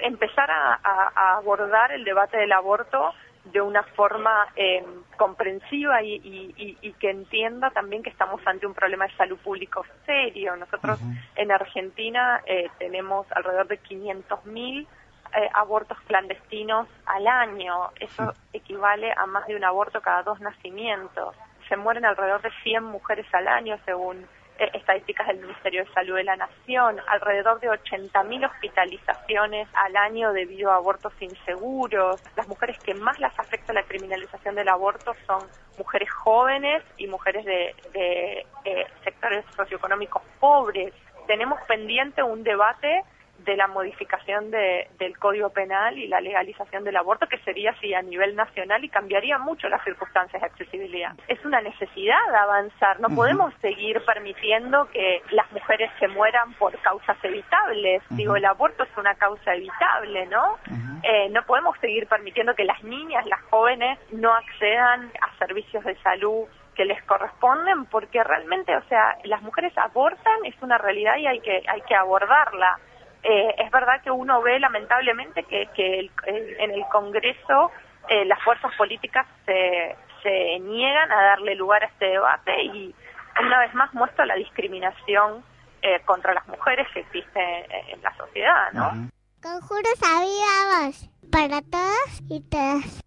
[0.00, 3.12] empezar a, a- a abordar el debate del aborto
[3.44, 4.84] de una forma eh,
[5.16, 9.38] comprensiva y, y- y- y que entienda también que estamos ante un problema de salud
[9.38, 10.56] público serio.
[10.56, 11.00] Nosotros
[11.36, 14.86] en Argentina eh, tenemos alrededor de 500.000
[15.34, 17.90] eh, abortos clandestinos al año.
[18.00, 21.34] Eso equivale a más de un aborto cada dos nacimientos.
[21.68, 24.26] Se mueren alrededor de 100 mujeres al año según
[24.58, 30.32] eh, estadísticas del Ministerio de Salud de la Nación, alrededor de 80.000 hospitalizaciones al año
[30.32, 32.20] debido a abortos inseguros.
[32.36, 35.42] Las mujeres que más las afecta la criminalización del aborto son
[35.78, 40.92] mujeres jóvenes y mujeres de, de, eh, sectores socioeconómicos pobres.
[41.28, 43.04] Tenemos pendiente un debate
[43.38, 47.94] de la modificación de- del Código Penal y la legalización del aborto, que sería así
[47.94, 51.12] a nivel nacional y cambiaría mucho las circunstancias de accesibilidad.
[51.28, 57.16] Es una necesidad avanzar, no podemos seguir permitiendo que las mujeres se mueran por causas
[57.22, 58.02] evitables.
[58.10, 60.58] Digo, el aborto es una causa evitable, ¿no?
[61.02, 65.94] Eh, no podemos seguir permitiendo que las niñas, las jóvenes, no accedan a servicios de
[66.02, 71.26] salud que les corresponden porque realmente, o sea, las mujeres abortan, es una realidad y
[71.26, 72.78] hay que, hay que abordarla.
[73.22, 77.70] Eh, es verdad que uno ve lamentablemente que, que el- en el Congreso
[78.08, 82.94] eh, las fuerzas políticas se, se niegan a darle lugar a este debate y
[83.40, 85.44] una vez más muestra la discriminación
[85.82, 89.08] eh, contra las mujeres que existe en, en la sociedad, ¿no?
[89.42, 93.00] Conjuros avivamos para todos y todas.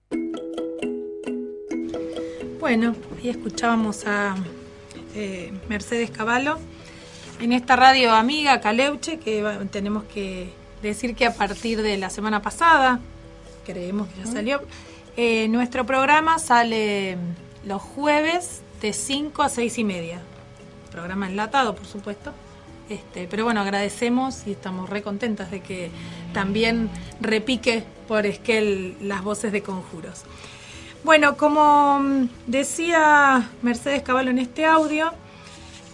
[2.59, 4.35] Bueno, ahí escuchábamos a
[5.15, 6.57] eh, Mercedes Cavallo
[7.41, 12.41] en esta radio amiga Caleuche, que tenemos que decir que a partir de la semana
[12.41, 12.99] pasada,
[13.65, 14.61] creemos que ya salió,
[15.17, 17.17] eh, nuestro programa sale
[17.65, 20.21] los jueves de 5 a 6 y media.
[20.91, 22.31] Programa enlatado, por supuesto.
[22.89, 25.89] Este, pero bueno, agradecemos y estamos re contentas de que
[26.33, 26.89] también
[27.21, 30.23] repique por Esquel las voces de conjuros.
[31.03, 35.13] Bueno, como mm, decía Mercedes Caballo en este audio,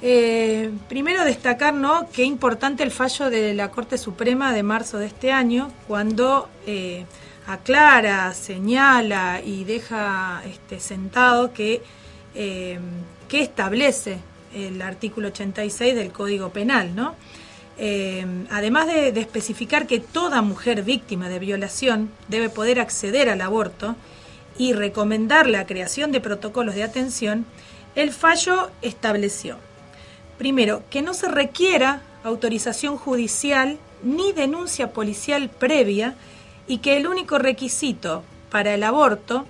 [0.01, 2.07] eh, primero destacar ¿no?
[2.17, 7.05] importante el fallo de la Corte Suprema de marzo de este año, cuando eh,
[7.47, 11.81] aclara, señala y deja este, sentado que,
[12.35, 12.79] eh,
[13.27, 14.19] que establece
[14.53, 17.15] el artículo 86 del Código Penal, ¿no?
[18.49, 23.95] Además de, de especificar que toda mujer víctima de violación debe poder acceder al aborto
[24.57, 27.45] y recomendar la creación de protocolos de atención,
[27.93, 29.57] el fallo estableció,
[30.37, 36.15] primero, que no se requiera autorización judicial ni denuncia policial previa
[36.67, 39.45] y que el único requisito para el aborto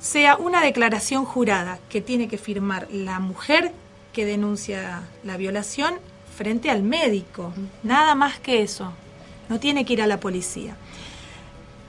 [0.00, 3.72] sea una declaración jurada que tiene que firmar la mujer
[4.12, 5.94] que denuncia la violación
[6.36, 7.52] frente al médico.
[7.82, 8.92] Nada más que eso.
[9.48, 10.76] No tiene que ir a la policía.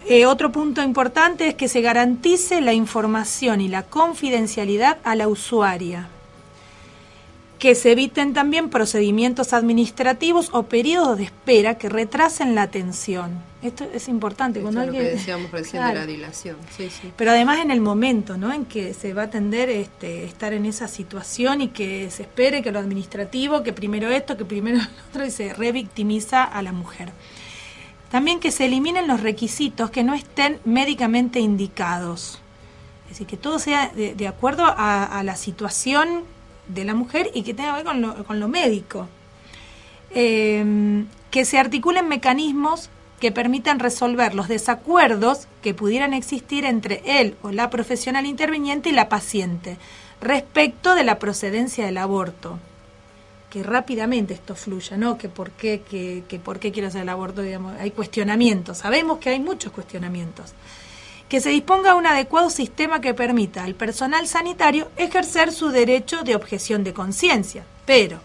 [0.08, 5.28] Eh, otro punto importante es que se garantice la información y la confidencialidad a la
[5.28, 6.08] usuaria.
[7.60, 13.44] Que se eviten también procedimientos administrativos o periodos de espera que retrasen la atención.
[13.62, 14.60] Esto es importante.
[14.60, 16.00] Esto Cuando es lo que decíamos recién Claro.
[16.00, 16.56] de la dilación.
[16.76, 17.12] Sí, sí.
[17.18, 18.54] Pero además en el momento ¿no?
[18.54, 22.62] en que se va a atender este, estar en esa situación y que se espere
[22.64, 26.72] que lo administrativo, que primero esto, que primero lo otro, y se revictimiza a la
[26.72, 27.12] mujer.
[28.10, 32.40] También que se eliminen los requisitos que no estén médicamente indicados.
[33.04, 36.24] Es decir, que todo sea de, de acuerdo a, a la situación
[36.70, 39.08] de la mujer y que tenga que ver con lo, con lo médico.
[40.12, 47.36] Eh, que se articulen mecanismos que permitan resolver los desacuerdos que pudieran existir entre él
[47.42, 49.78] o la profesional interviniente y la paciente
[50.22, 52.60] respecto de la procedencia del aborto.
[53.50, 55.18] Que rápidamente esto fluya, ¿no?
[55.18, 59.18] Que por qué, que, que por qué quiero hacer el aborto, digamos, hay cuestionamientos, sabemos
[59.18, 60.54] que hay muchos cuestionamientos.
[61.30, 66.36] Que se disponga un adecuado sistema que permita al personal sanitario ejercer su derecho de
[66.36, 68.20] objeción de conciencia, pero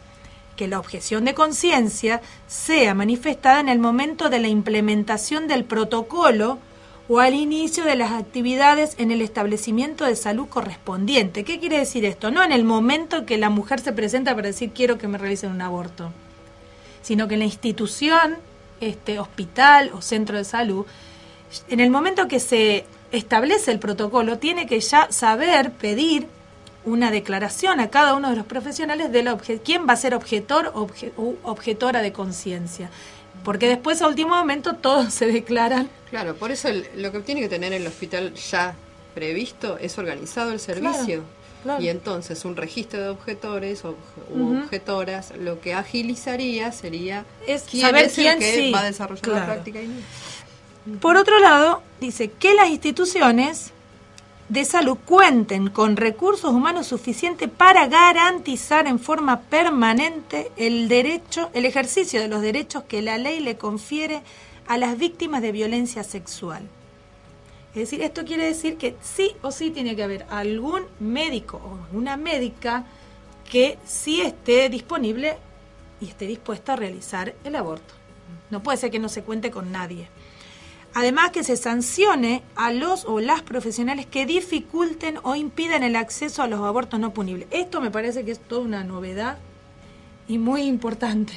[0.56, 6.58] que la objeción de conciencia sea manifestada en el momento de la implementación del protocolo
[7.08, 11.44] o al inicio de las actividades en el establecimiento de salud correspondiente.
[11.44, 12.30] ¿Qué quiere decir esto?
[12.30, 15.50] No en el momento que la mujer se presenta para decir quiero que me realicen
[15.50, 16.10] un aborto,
[17.02, 18.36] sino que en la institución,
[18.80, 20.86] este hospital o centro de salud,
[21.68, 26.26] en el momento que se establece el protocolo, tiene que ya saber pedir
[26.84, 30.70] una declaración a cada uno de los profesionales de la quién va a ser objetor
[30.74, 32.90] o obje- u objetora de conciencia.
[33.42, 35.88] Porque después, a último momento, todos se declaran.
[36.10, 38.74] Claro, por eso el- lo que tiene que tener el hospital ya
[39.14, 41.22] previsto es organizado el servicio.
[41.62, 41.82] claro.
[41.82, 43.96] Y entonces un registro de objetores o
[44.34, 48.84] objetoras lo que agilizaría sería Es quién saber es el quién que sí, va a
[48.84, 49.88] desarrollar la práctica y.
[51.00, 53.72] Por otro lado, dice que las instituciones
[54.50, 61.64] de salud cuenten con recursos humanos suficientes para garantizar en forma permanente el derecho, el
[61.64, 64.22] ejercicio de los derechos que la ley le confiere
[64.66, 66.68] a las víctimas de violencia sexual.
[67.70, 71.82] Es decir, esto quiere decir que sí o sí tiene que haber algún médico o
[71.86, 72.84] alguna médica
[73.50, 75.38] que sí esté disponible
[76.00, 77.94] y esté dispuesta a realizar el aborto.
[78.50, 80.08] No puede ser que no se cuente con nadie.
[80.94, 86.42] Además que se sancione a los o las profesionales que dificulten o impidan el acceso
[86.42, 87.48] a los abortos no punibles.
[87.50, 89.38] Esto me parece que es toda una novedad
[90.28, 91.32] y muy importante.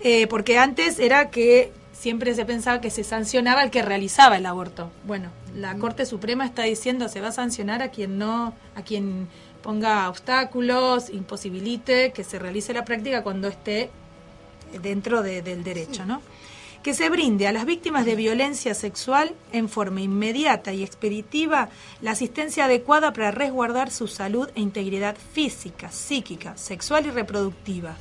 [0.00, 4.46] Eh, porque antes era que siempre se pensaba que se sancionaba al que realizaba el
[4.46, 4.90] aborto.
[5.04, 9.26] Bueno, la Corte Suprema está diciendo se va a sancionar a quien no, a quien
[9.62, 13.90] ponga obstáculos, imposibilite que se realice la práctica cuando esté
[14.82, 16.20] dentro de- del derecho, ¿no?
[16.86, 21.68] Que se brinde a las víctimas de violencia sexual en forma inmediata y expeditiva
[22.00, 27.96] la asistencia adecuada para resguardar su salud e integridad física, psíquica, sexual y reproductiva.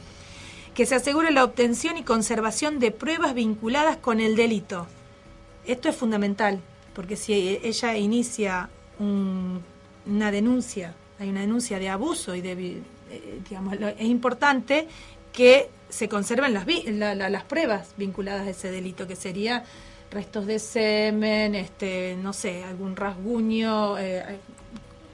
[0.75, 4.85] Que se asegure la obtención y conservación de pruebas vinculadas con el delito.
[5.65, 6.61] Esto es fundamental,
[6.93, 8.69] porque si ella inicia
[8.99, 9.63] un-
[10.05, 14.87] una denuncia, hay una denuncia de abuso y de, eh, es importante
[15.33, 19.63] que se conserven las, vi- la- la- las pruebas vinculadas a ese delito, que sería
[20.11, 24.39] restos de semen, este, no sé, algún rasguño, eh,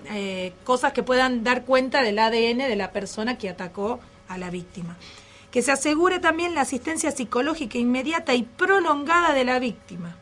[0.10, 4.50] eh, cosas que puedan dar cuenta del ADN de la persona que atacó a la
[4.50, 4.98] víctima.
[5.52, 10.16] Que se asegure también la asistencia psicológica inmediata y prolongada de la víctima.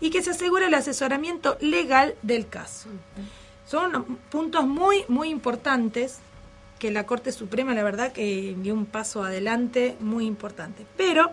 [0.00, 2.88] Y que se asegure el asesoramiento legal del caso.
[3.66, 6.18] Son puntos muy, muy importantes
[6.78, 10.84] que la Corte Suprema, la verdad, que dio un paso adelante muy importante.
[10.96, 11.32] Pero,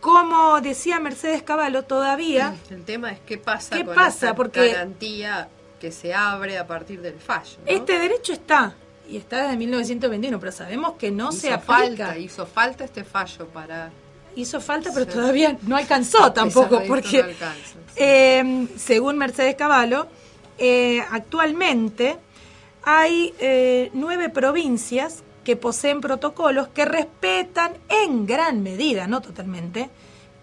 [0.00, 4.26] como decía Mercedes Cavallo, todavía El tema es qué pasa ¿Qué con pasa?
[4.28, 7.56] esa Porque- garantía que se abre a partir del fallo.
[7.64, 7.70] ¿no?
[7.72, 8.74] este derecho está,
[9.08, 12.06] y está desde 1921, pero sabemos que no se aplica.
[12.06, 13.90] falta, hizo falta este fallo para
[14.36, 15.12] Hizo falta, pero Sí.
[15.18, 20.06] todavía no alcanzó tampoco, porque no alcanza, eh, según Mercedes Cavallo,
[20.56, 22.16] eh, actualmente
[22.82, 29.90] hay eh, nueve provincias que poseen protocolos que respetan en gran medida, no totalmente,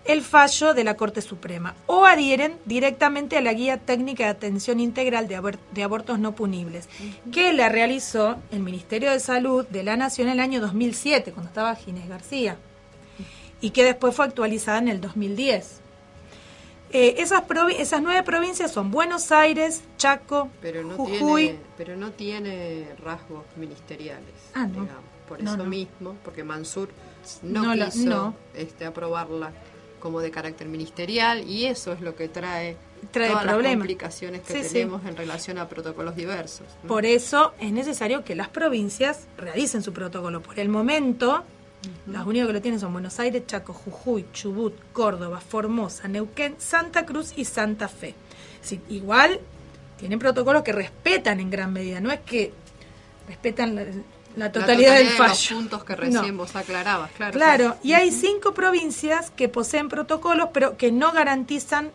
[0.06, 4.80] el fallo de la Corte Suprema o adhieren directamente a la Guía Técnica de Atención
[4.80, 6.88] Integral de, de Abortos No Punibles,
[7.32, 11.50] que la realizó el Ministerio de Salud de la Nación en el año 2007, cuando
[11.50, 12.58] estaba Ginés García,
[13.60, 15.82] y que después fue actualizada en el 2010.
[16.92, 17.44] Eh, esas,
[17.78, 23.44] esas nueve provincias son Buenos Aires, Chaco, pero no Jujuy, tiene pero no tiene rasgos
[23.58, 24.82] ministeriales Ah, no.
[24.82, 25.04] digamos.
[25.28, 26.90] por No, eso mismo porque Mansur
[27.44, 29.52] no, la- quiso este aprobarla
[30.00, 32.78] como de carácter ministerial y eso es lo que trae
[33.12, 33.78] trae todas las problemas.
[33.80, 34.74] complicaciones que Sí, sí.
[34.76, 36.66] tenemos en relación a protocolos diversos.
[36.84, 36.88] ¿no?
[36.88, 40.42] Por eso es necesario que las provincias realicen su protocolo.
[40.42, 41.44] Por el momento,
[42.08, 47.06] las únicas que lo tienen son Buenos Aires, Chaco, Jujuy, Chubut, Córdoba, Formosa, Neuquén, Santa
[47.06, 48.16] Cruz y Santa Fe.
[48.62, 49.40] Sí, igual
[49.98, 52.54] tienen protocolos que respetan en gran medida, no es que
[53.28, 53.86] respetan la,
[54.36, 55.56] la totalidad del de los fallo.
[55.58, 56.00] puntos que No.
[56.02, 57.34] recién vos aclarabas, claro.
[57.34, 61.92] Claro, y hay cinco provincias que poseen protocolos, pero que no garantizan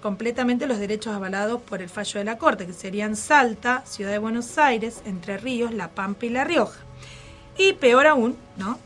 [0.00, 4.18] completamente los derechos avalados por el fallo de la Corte, que serían Salta, Ciudad de
[4.18, 6.78] Buenos Aires, Entre Ríos, La Pampa y La Rioja.
[7.56, 8.78] Y peor aún, ¿no?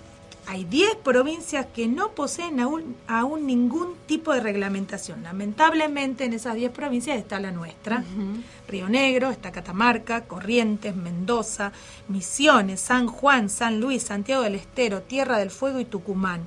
[0.49, 5.24] Hay 10 provincias que no poseen aún, aún ningún tipo de reglamentación.
[5.24, 8.05] Lamentablemente en esas 10 provincias está la nuestra.
[8.68, 11.72] Río Negro, está Catamarca, Corrientes, Mendoza,
[12.09, 16.47] Misiones, San Juan, San Luis, Santiago del Estero, Tierra del Fuego y Tucumán.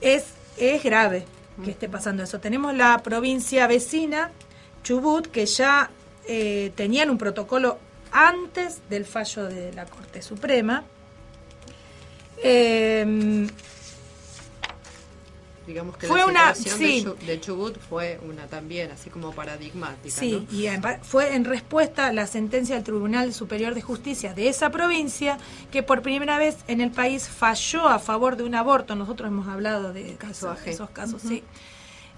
[0.00, 0.24] Es,
[0.56, 1.26] es grave
[1.62, 2.40] que esté pasando eso.
[2.40, 4.30] Tenemos la provincia vecina,
[4.82, 5.90] Chubut, que ya
[6.26, 7.78] eh, tenían un protocolo
[8.10, 10.84] antes del fallo de la Corte Suprema.
[12.44, 13.46] Eh,
[15.66, 16.68] Digamos que Fue la una- sí.
[17.02, 20.14] de, Chu- de Chubut fue una también, así como paradigmática.
[20.20, 20.54] Sí, ¿no?
[20.54, 24.68] y en fue en respuesta a la sentencia del Tribunal Superior de Justicia de esa
[24.68, 25.38] provincia
[25.72, 28.94] que por primera vez en el país falló a favor de un aborto.
[28.94, 31.42] Nosotros hemos hablado de Caso esos, casos, sí.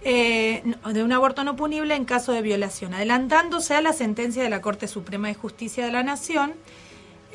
[0.03, 4.51] Eh, de un aborto no punible en caso de violación, adelantándose a la sentencia de
[4.51, 6.53] la Corte Suprema de Justicia de la Nación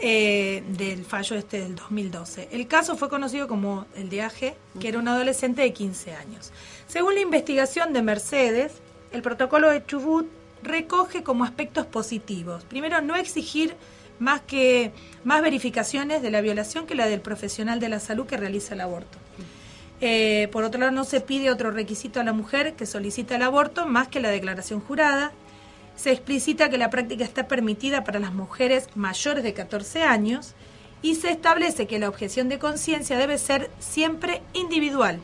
[0.01, 2.49] eh, del fallo este del 2012.
[2.51, 6.51] El caso fue conocido como el de AG, que era un adolescente de 15 años.
[6.87, 8.73] Según la investigación de Mercedes,
[9.11, 10.27] el protocolo de Chubut
[10.63, 12.63] recoge como aspectos positivos.
[12.65, 13.75] Primero, no exigir
[14.19, 14.91] más que
[15.23, 18.81] más verificaciones de la violación que la del profesional de la salud que realiza el
[18.81, 19.17] aborto.
[19.99, 23.43] Eh, por otro lado, no se pide otro requisito a la mujer que solicita el
[23.43, 25.31] aborto más que la declaración jurada.
[26.01, 30.53] Se explicita que la práctica está permitida para las mujeres mayores de 14 años
[31.03, 35.19] y se establece que la objeción de conciencia debe ser siempre individual,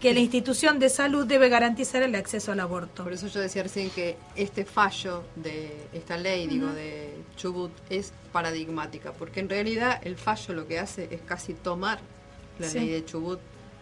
[0.00, 3.02] que la institución de salud debe garantizar el acceso al aborto.
[3.02, 8.12] Por eso yo decía recién que este fallo de esta ley, digo, de Chubut, es
[8.30, 11.98] paradigmática, porque en realidad el fallo lo que hace es casi tomar
[12.58, 12.78] la Sí.
[12.80, 13.40] ley de Chubut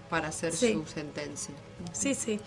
[0.09, 0.73] para hacer Sí.
[0.75, 1.53] su sentencia.
[1.93, 2.39] Sí, sí.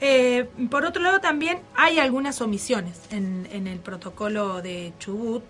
[0.00, 5.42] Eh, por otro lado, también hay algunas omisiones en, el protocolo de Chubut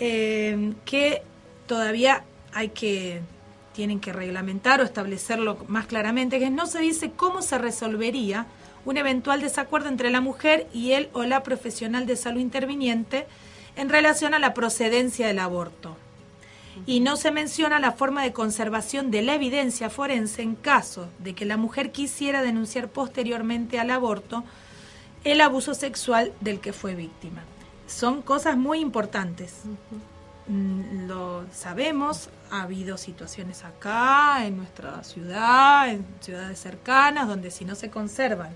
[0.00, 1.22] eh, que
[1.66, 3.20] todavía hay que
[3.72, 8.46] tienen que reglamentar o establecerlo más claramente, que no se dice cómo se resolvería
[8.84, 13.26] un eventual desacuerdo entre la mujer y él o la profesional de salud interviniente
[13.76, 15.96] en relación a la procedencia del aborto
[16.86, 21.34] y no se menciona la forma de conservación de la evidencia forense en caso de
[21.34, 24.44] que la mujer quisiera denunciar posteriormente al aborto
[25.24, 27.42] el abuso sexual del que fue víctima.
[27.86, 29.60] Son cosas muy importantes.
[30.48, 37.64] Mm, Lo sabemos, ha habido situaciones acá, en nuestra ciudad, en ciudades cercanas, donde si
[37.64, 38.50] no se conservan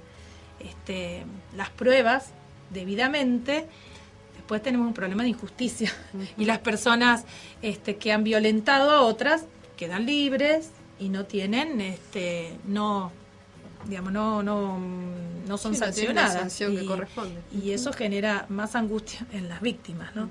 [0.59, 2.31] este, las pruebas
[2.71, 3.69] debidamente,
[4.47, 5.93] después tenemos un problema de injusticia.
[6.39, 7.25] Y las personas
[7.63, 9.45] este, que han violentado a otras
[9.77, 10.71] quedan libres
[11.01, 13.11] y no tienen este no
[13.87, 14.79] digamos no no
[15.47, 16.61] no son Sí, no sancionadas.
[17.53, 20.31] y, eso genera más angustia en las víctimas ¿no?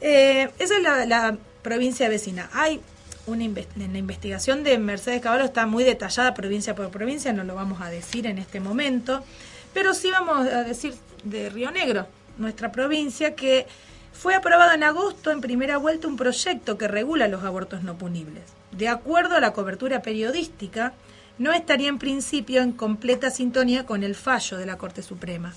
[0.00, 2.48] Eh, esa es la, la provincia vecina.
[2.52, 2.80] Hay
[3.26, 7.54] una en la investigación de Mercedes Caballo está muy detallada provincia por provincia no lo
[7.54, 9.24] vamos a decir en este momento
[9.72, 12.06] pero sí vamos a decir de Río Negro
[12.40, 13.66] nuestra provincia que
[14.12, 18.42] fue aprobado en agosto en primera vuelta un proyecto que regula los abortos no punibles.
[18.72, 20.92] De acuerdo a la cobertura periodística,
[21.38, 25.54] no estaría en principio en completa sintonía con el fallo de la Corte Suprema,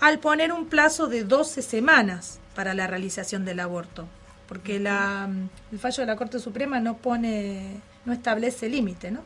[0.00, 4.08] al poner un plazo de 12 semanas para la realización del aborto,
[4.48, 5.28] porque la,
[5.70, 9.20] el fallo de la Corte Suprema no pone, no establece límite, ¿no?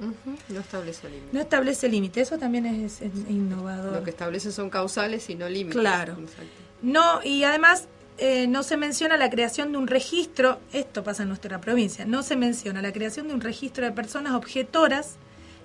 [0.48, 1.28] No establece límite.
[1.32, 3.94] No establece límite, eso también es, es innovador.
[3.94, 5.80] Lo que establece son causales y no límites.
[5.80, 6.18] Claro.
[6.20, 6.64] Exacto.
[6.85, 11.30] No, y además eh, no se menciona la creación de un registro, esto pasa en
[11.30, 15.16] nuestra provincia, no se menciona la creación de un registro de personas objetoras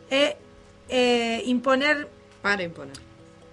[0.10, 0.38] e
[0.88, 2.08] eh, imponer,
[2.42, 2.96] Para imponer.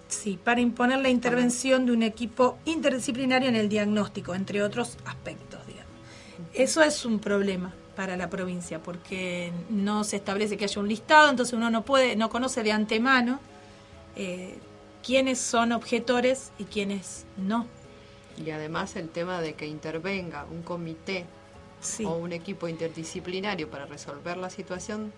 [0.07, 5.67] sí, para imponer la intervención de un equipo interdisciplinario en el diagnóstico, entre otros aspectos,
[5.67, 5.91] digamos.
[6.55, 11.31] Eso es un problema para la provincia, porque no se establece que haya un listado,
[11.31, 13.41] entonces uno no puede, no conoce de antemano
[14.15, 14.57] eh,
[15.07, 17.67] quiénes son objetores y quiénes no.
[18.45, 21.25] Y además el tema de que intervenga un comité
[21.81, 22.05] Sí.
[22.05, 25.13] o un equipo interdisciplinario para resolver la situación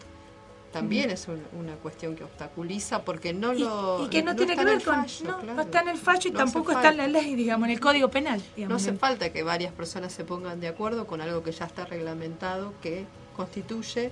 [0.72, 4.64] también es un- una cuestión que obstaculiza porque no lo Y que no, tiene que
[4.64, 4.97] ver con.
[4.97, 5.55] fallo, no, claro.
[5.55, 7.80] no está en el fallo y No tampoco está en la ley, digamos, en el
[7.80, 8.43] Código Penal.
[8.59, 11.86] No hace falta que varias personas se pongan de acuerdo con algo que ya está
[11.86, 14.11] reglamentado que constituye,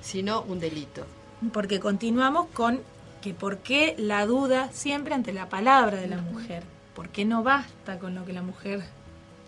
[0.00, 1.04] sino un delito.
[1.52, 2.80] Porque continuamos con
[3.24, 6.62] que por qué la duda siempre ante la palabra de la mujer.
[6.94, 8.84] ¿Por qué no basta con lo que la mujer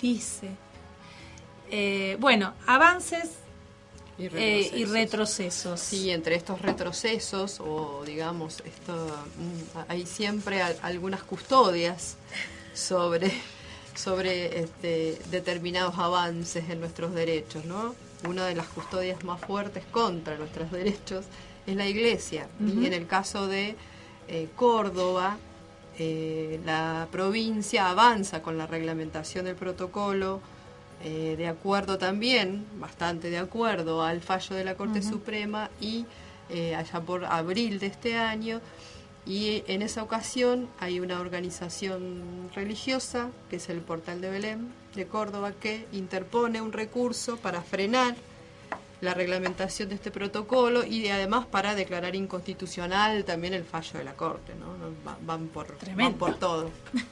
[0.01, 0.49] dice?
[1.71, 3.31] Eh, bueno, avances
[4.19, 5.79] Y eh, y retrocesos.
[5.79, 8.95] Sí, entre estos retrocesos o digamos, esto,
[9.37, 12.17] mm, hay siempre al- algunas custodias
[12.73, 13.31] sobre,
[13.95, 17.95] sobre este, determinados avances en nuestros derechos, ¿no?
[18.27, 21.27] Una de las custodias más fuertes contra nuestros derechos
[21.67, 22.49] es la Iglesia.
[22.61, 23.77] Y en el caso de
[24.29, 25.37] eh, Córdoba,
[25.99, 30.41] eh, la provincia avanza con la reglamentación del protocolo,
[31.03, 35.03] eh, de acuerdo también, bastante de acuerdo al fallo de la Corte.
[35.03, 36.07] Suprema y
[36.77, 38.61] allá por abril de este año.
[39.27, 45.07] Y en esa ocasión hay una organización religiosa, que es el Portal de Belén de
[45.07, 48.15] Córdoba, que interpone un recurso para frenar
[49.01, 54.15] la reglamentación de este protocolo y además para declarar inconstitucional también el fallo de la
[54.15, 54.55] Corte.
[54.59, 54.67] ¿no?
[54.79, 55.67] No, va- Van, por,
[55.97, 56.71] van por todo.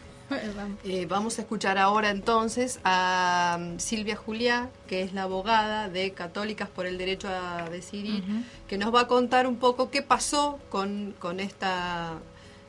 [0.84, 6.12] Eh, vamos a escuchar ahora entonces a um, Silvia Juliá, que es la abogada de
[6.12, 8.24] Católicas por el Derecho a Decidir,
[8.66, 12.14] que nos va a contar un poco qué pasó con, con esta,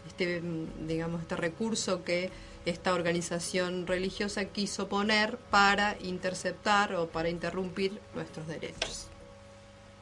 [0.05, 2.29] este, mm, digamos, este recurso que
[2.65, 9.09] esta organización religiosa quiso poner para interceptar o para interrumpir nuestros derechos.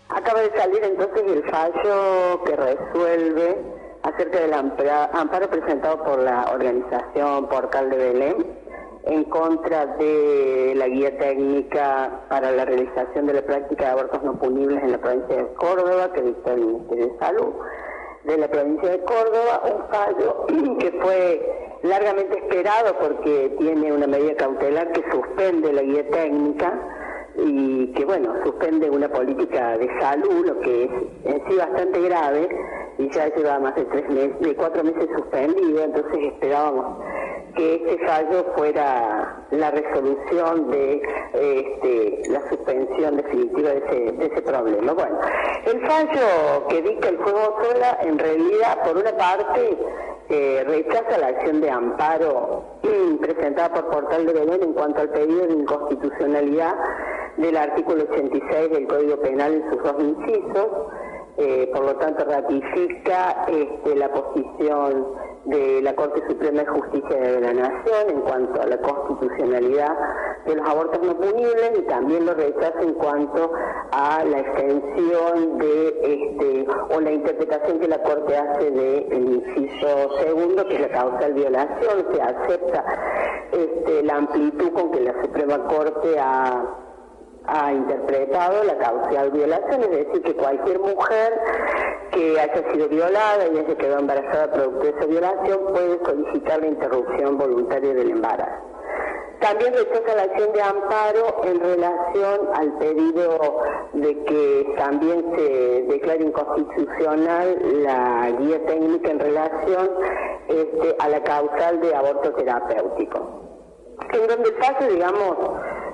[0.10, 3.58] Acaba de salir entonces el fallo que resuelve
[4.04, 8.64] acerca del amparo presentado por la organización Portal de Belén
[9.06, 14.38] en contra de la guía técnica para la realización de la práctica de abortos no
[14.40, 17.54] punibles en la provincia de Córdoba que dictó el Ministerio de Salud
[18.24, 20.46] de la provincia de Córdoba, un fallo
[20.80, 26.74] que fue largamente esperado porque tiene una medida cautelar que suspende la guía técnica
[27.36, 30.92] y que bueno, suspende una política de salud, lo que es
[31.26, 32.48] en sí bastante grave,
[32.98, 36.98] y ya lleva más de tres meses, de cuatro meses suspendido, entonces esperábamos
[37.56, 41.02] que este fallo fuera la resolución de
[41.34, 44.94] este, la suspensión definitiva de ese, de ese problema.
[44.94, 45.20] Bueno,
[45.66, 49.78] el fallo que dicta el juego sola, en realidad, por una parte,
[50.66, 52.64] rechaza la acción de amparo
[53.22, 56.76] presentada por Portal de Belén en cuanto al pedido de inconstitucionalidad
[57.38, 60.68] del artículo 86 del Código Penal en sus dos incisos,
[61.38, 65.08] eh, por lo tanto ratifica este, la posición
[65.46, 69.98] de la Corte Suprema de Justicia de la Nación en cuanto a la constitucionalidad
[70.46, 73.52] de los abortos no punibles y también lo rechaza en cuanto
[73.92, 80.68] a la extensión de este o la interpretación que la Corte hace del inciso segundo
[80.68, 82.86] que es la causal violación se acepta
[83.52, 86.64] este, la amplitud con que la Suprema Corte ha
[87.46, 91.40] ha interpretado la causal violación, es decir, que cualquier mujer
[92.12, 96.68] que haya sido violada y haya quedado embarazada producto de esa violación puede solicitar la
[96.68, 98.74] interrupción voluntaria del embarazo.
[99.40, 106.24] También rechaza la acción de amparo en relación al pedido de que también se declare
[106.24, 109.90] inconstitucional la guía técnica en relación
[110.48, 113.44] este, a la causal de aborto terapéutico
[114.12, 115.38] en donde el fallo, digamos,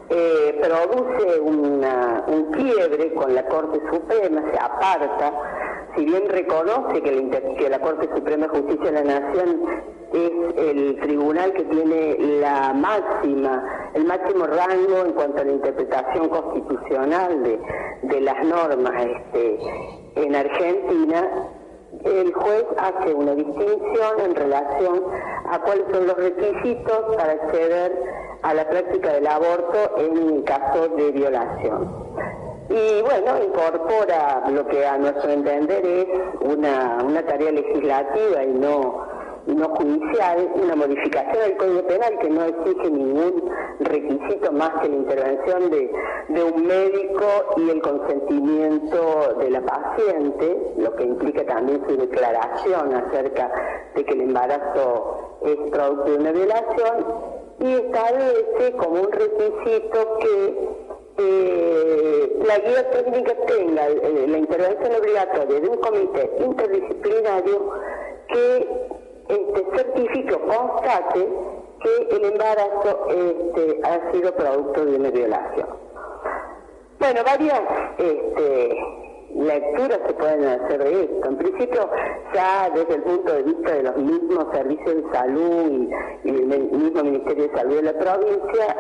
[0.10, 5.32] eh, produce una- un quiebre con la Corte Suprema, se aparta,
[5.95, 9.62] si bien reconoce que que la Corte Suprema de Justicia de la Nación
[10.14, 16.30] es el tribunal que tiene la máxima, el máximo rango en cuanto a la interpretación
[16.30, 17.60] constitucional de,
[18.03, 19.60] de las normas este,
[20.16, 21.30] en Argentina,
[22.06, 25.04] el juez hace una distinción en relación
[25.52, 28.04] a cuáles son los requisitos para acceder
[28.41, 32.10] a la práctica del aborto en caso de violación.
[32.70, 36.08] Y bueno, incorpora lo que a nuestro entender es
[36.41, 39.08] una, una tarea legislativa y no,
[39.48, 44.96] no judicial, una modificación del Código Penal que no exige ningún requisito más que la
[44.96, 45.92] intervención de,
[46.30, 47.26] de un médico
[47.58, 53.52] y el consentimiento de la paciente, lo que implica también su declaración acerca
[53.96, 57.06] de que el embarazo es producto de una violación,
[57.60, 60.70] y establece como un requisito que
[61.18, 67.72] eh, la guía técnica tenga eh, la intervención obligatoria de un comité interdisciplinario
[68.30, 68.99] que
[69.30, 71.27] este, certifique constate
[71.82, 75.67] que el embarazo este, ha sido producto de una violación.
[76.99, 77.61] Bueno, varias
[77.97, 78.77] este,
[79.36, 81.30] lecturas se pueden hacer de esto.
[81.30, 81.89] En principio,
[82.34, 85.89] ya desde el punto de vista de los mismos servicios de salud
[86.23, 88.75] y, el mismo Ministerio de Salud de la provincia,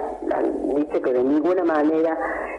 [0.75, 2.17] dice que de ninguna manera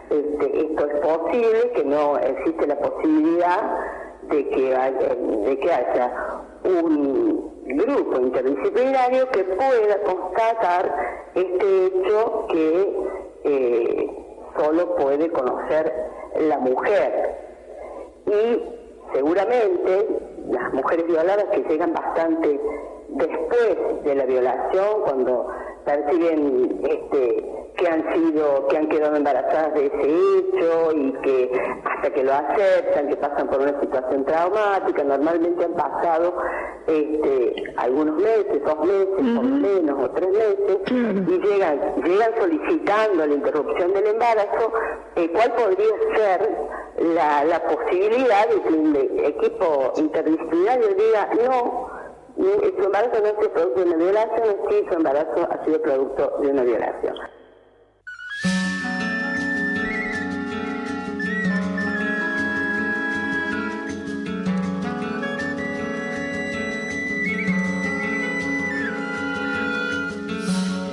[0.09, 3.59] este, esto es posible, que no existe la posibilidad
[4.29, 6.11] de que haya
[6.63, 13.09] un grupo interdisciplinario que pueda constatar este hecho que
[13.43, 14.21] eh,
[14.57, 15.93] solo puede conocer
[16.39, 17.37] la mujer.
[18.27, 18.63] Y
[19.13, 20.07] seguramente
[20.49, 22.59] las mujeres violadas que llegan bastante
[23.09, 25.47] después de la violación, cuando
[25.85, 27.45] perciben este,
[27.77, 32.33] que han sido, que han quedado embarazadas de ese hecho y que hasta que lo
[32.33, 36.35] aceptan, que pasan por una situación traumática, normalmente han pasado
[36.87, 43.25] este, algunos meses, dos meses, por lo menos, o tres meses, y llegan, llegan solicitando
[43.25, 44.73] la interrupción del embarazo,
[45.15, 46.49] eh, ¿cuál podría ser
[47.15, 52.00] la, la posibilidad de que el equipo interdisciplinario diga no?
[52.41, 56.47] Su embarazo no es producto de una violación, sí, su embarazo ha sido producto de
[56.47, 57.15] una violación.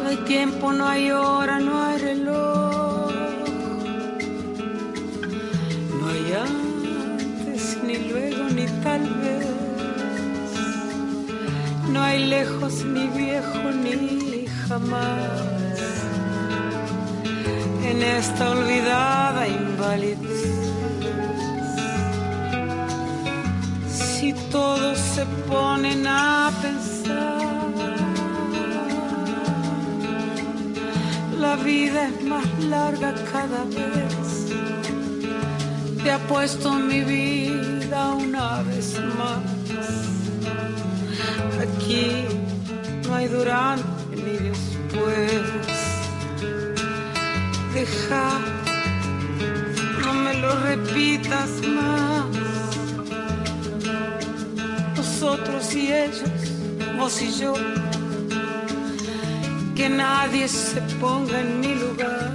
[0.03, 3.13] No hay tiempo, no hay hora, no hay reloj.
[5.99, 9.18] No hay antes, ni luego, ni tal.
[11.93, 15.49] No hay lejos, ni viejo, ni jamás
[17.91, 20.19] en esta olvidada invalidez.
[23.89, 27.39] Si todos se ponen a pensar,
[31.39, 34.29] la vida es más larga cada vez.
[36.03, 39.58] Te apuesto mi vida una vez más.
[41.89, 42.27] Aquí
[43.07, 43.83] no hay durante
[44.15, 45.43] ni después
[47.73, 48.41] deja,
[50.03, 52.27] no me lo repitas más.
[54.99, 56.31] Nosotros y ellos,
[56.99, 57.55] vos y yo,
[59.75, 62.35] que nadie se ponga en mi lugar.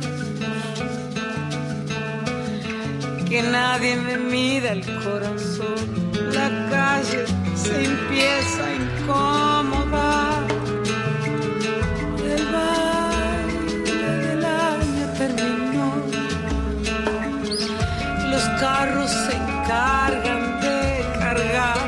[3.29, 5.75] Que nadie me mida el corazón.
[6.31, 10.43] La calle se empieza a incomodar.
[12.35, 12.43] El
[18.59, 20.79] carros se encargan de
[21.19, 21.81] cargar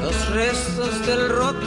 [0.00, 1.63] los restos del roto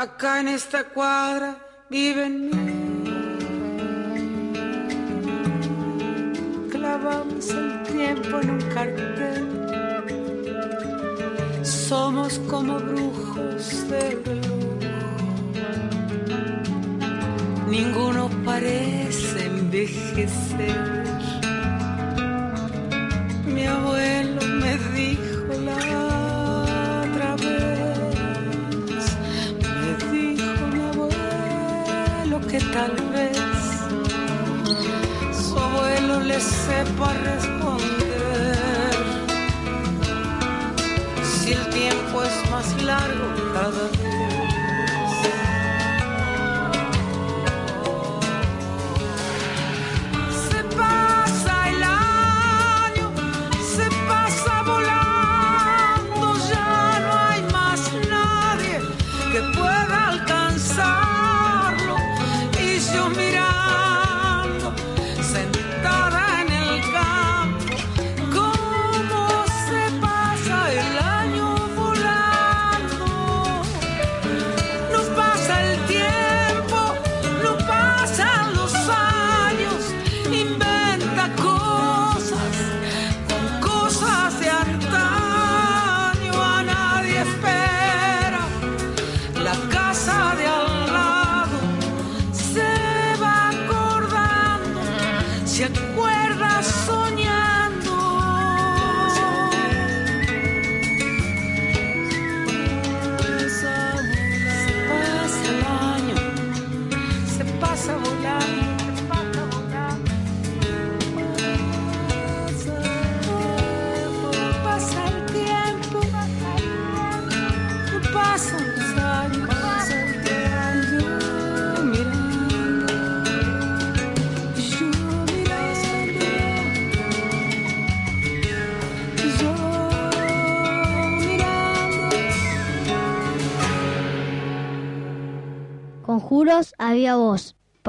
[0.00, 1.58] Acá en esta cuadra
[1.90, 3.08] viven mil.
[6.70, 9.46] Clavamos el tiempo en un cartel.
[11.62, 14.80] Somos como brujos del reloj.
[17.68, 20.99] Ninguno parece envejecer.
[36.40, 37.39] Abuelo le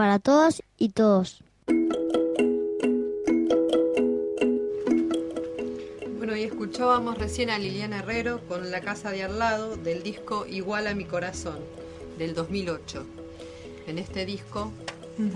[0.02, 1.44] para todas y todos.
[6.18, 10.48] Bueno, y escuchábamos recién a Liliana Herrero con La Casa de Al lado del disco
[10.48, 11.60] Igual a mi corazón,
[12.18, 13.06] del 2008.
[13.86, 14.72] En este disco,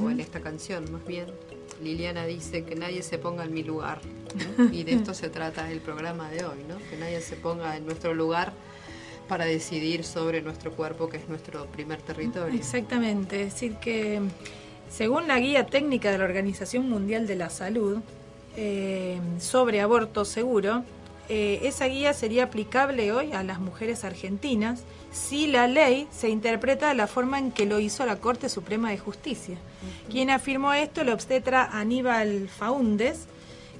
[0.03, 1.28] o en esta canción más bien,
[1.84, 4.01] Liliana dice que nadie se ponga en mi lugar.
[4.57, 4.70] ¿no?
[4.74, 6.80] Y de esto se trata el programa de hoy, ¿no?
[6.89, 8.51] Que nadie se ponga en nuestro lugar
[9.28, 12.58] para decidir sobre nuestro cuerpo, que es nuestro primer territorio.
[12.58, 14.22] Exactamente, es decir que
[14.90, 18.00] según la guía técnica de la Organización Mundial de la Salud
[18.56, 20.84] eh, sobre aborto seguro,
[21.28, 26.90] eh, esa guía sería aplicable hoy a las mujeres argentinas si la ley se interpreta
[26.90, 29.58] de la forma en que lo hizo la Corte Suprema de Justicia.
[30.10, 33.26] Quien afirmó esto, el obstetra Aníbal Faúndes,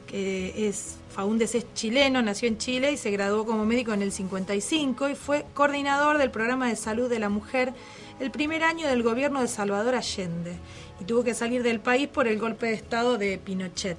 [0.08, 4.12] que es Faúndes es chileno, nació en Chile y se graduó como médico en el
[4.12, 7.74] 55 y fue coordinador del programa de salud de la mujer
[8.20, 10.58] el primer año del gobierno de Salvador Allende
[11.00, 13.98] y tuvo que salir del país por el golpe de Estado de Pinochet.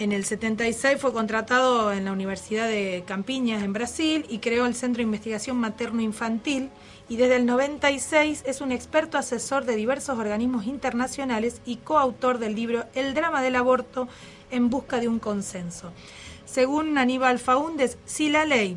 [0.00, 4.74] En el 76 fue contratado en la Universidad de Campiñas en Brasil y creó el
[4.74, 6.70] Centro de Investigación Materno-Infantil
[7.08, 12.56] y desde el 96 es un experto asesor de diversos organismos internacionales y coautor del
[12.56, 14.08] libro El drama del aborto
[14.50, 15.92] en busca de un consenso.
[16.52, 18.76] Según Aníbal Faúndes, si la ley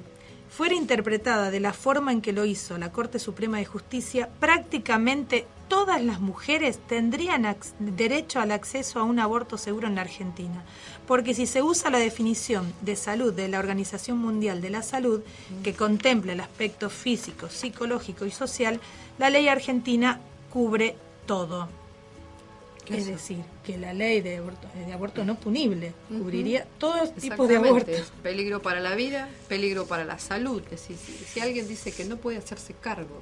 [0.50, 5.46] fuera interpretada de la forma en que lo hizo la Corte Suprema de Justicia, prácticamente
[5.68, 10.64] todas las mujeres tendrían derecho al acceso a un aborto seguro en la Argentina.
[11.06, 15.20] Porque si se usa la definición de salud de la Organización Mundial de la Salud,
[15.62, 18.80] que contempla el aspecto físico, psicológico y social,
[19.18, 20.96] la ley argentina cubre
[21.26, 21.68] todo.
[22.90, 27.58] Es decir, que la ley de aborto, de aborto no punible cubriría todo tipo de
[27.58, 27.92] aborto.
[28.22, 30.62] Peligro para la vida, peligro para la salud.
[30.66, 33.22] Es decir, si, si alguien dice que no puede hacerse cargo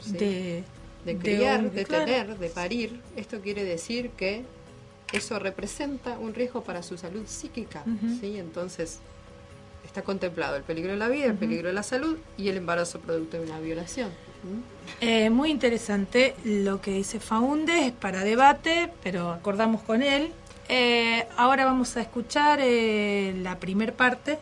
[0.00, 0.12] ¿sí?
[0.12, 0.64] de,
[1.04, 4.44] de criar, de, de tener, de parir, esto quiere decir que
[5.12, 7.84] eso representa un riesgo para su salud psíquica.
[8.20, 8.38] ¿sí?
[8.38, 8.98] Entonces,
[9.84, 13.00] está contemplado el peligro de la vida, el peligro de la salud y el embarazo
[13.00, 14.10] producto de una violación.
[15.00, 20.32] Eh, muy interesante lo que dice Faundes, es para debate, pero acordamos con él.
[20.68, 24.38] Eh, ahora vamos a escuchar eh, la primer parte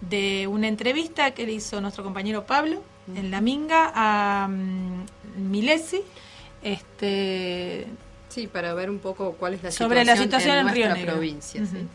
[0.00, 2.82] de una entrevista que le hizo nuestro compañero Pablo
[3.14, 5.04] en La Minga a um,
[5.36, 6.02] Milesi.
[6.62, 7.86] Este,
[8.28, 10.84] sí, para ver un poco cuál es la sobre situación, la situación en, en Río
[10.86, 11.12] nuestra Negro.
[11.14, 11.66] provincia.
[11.66, 11.86] ¿sí?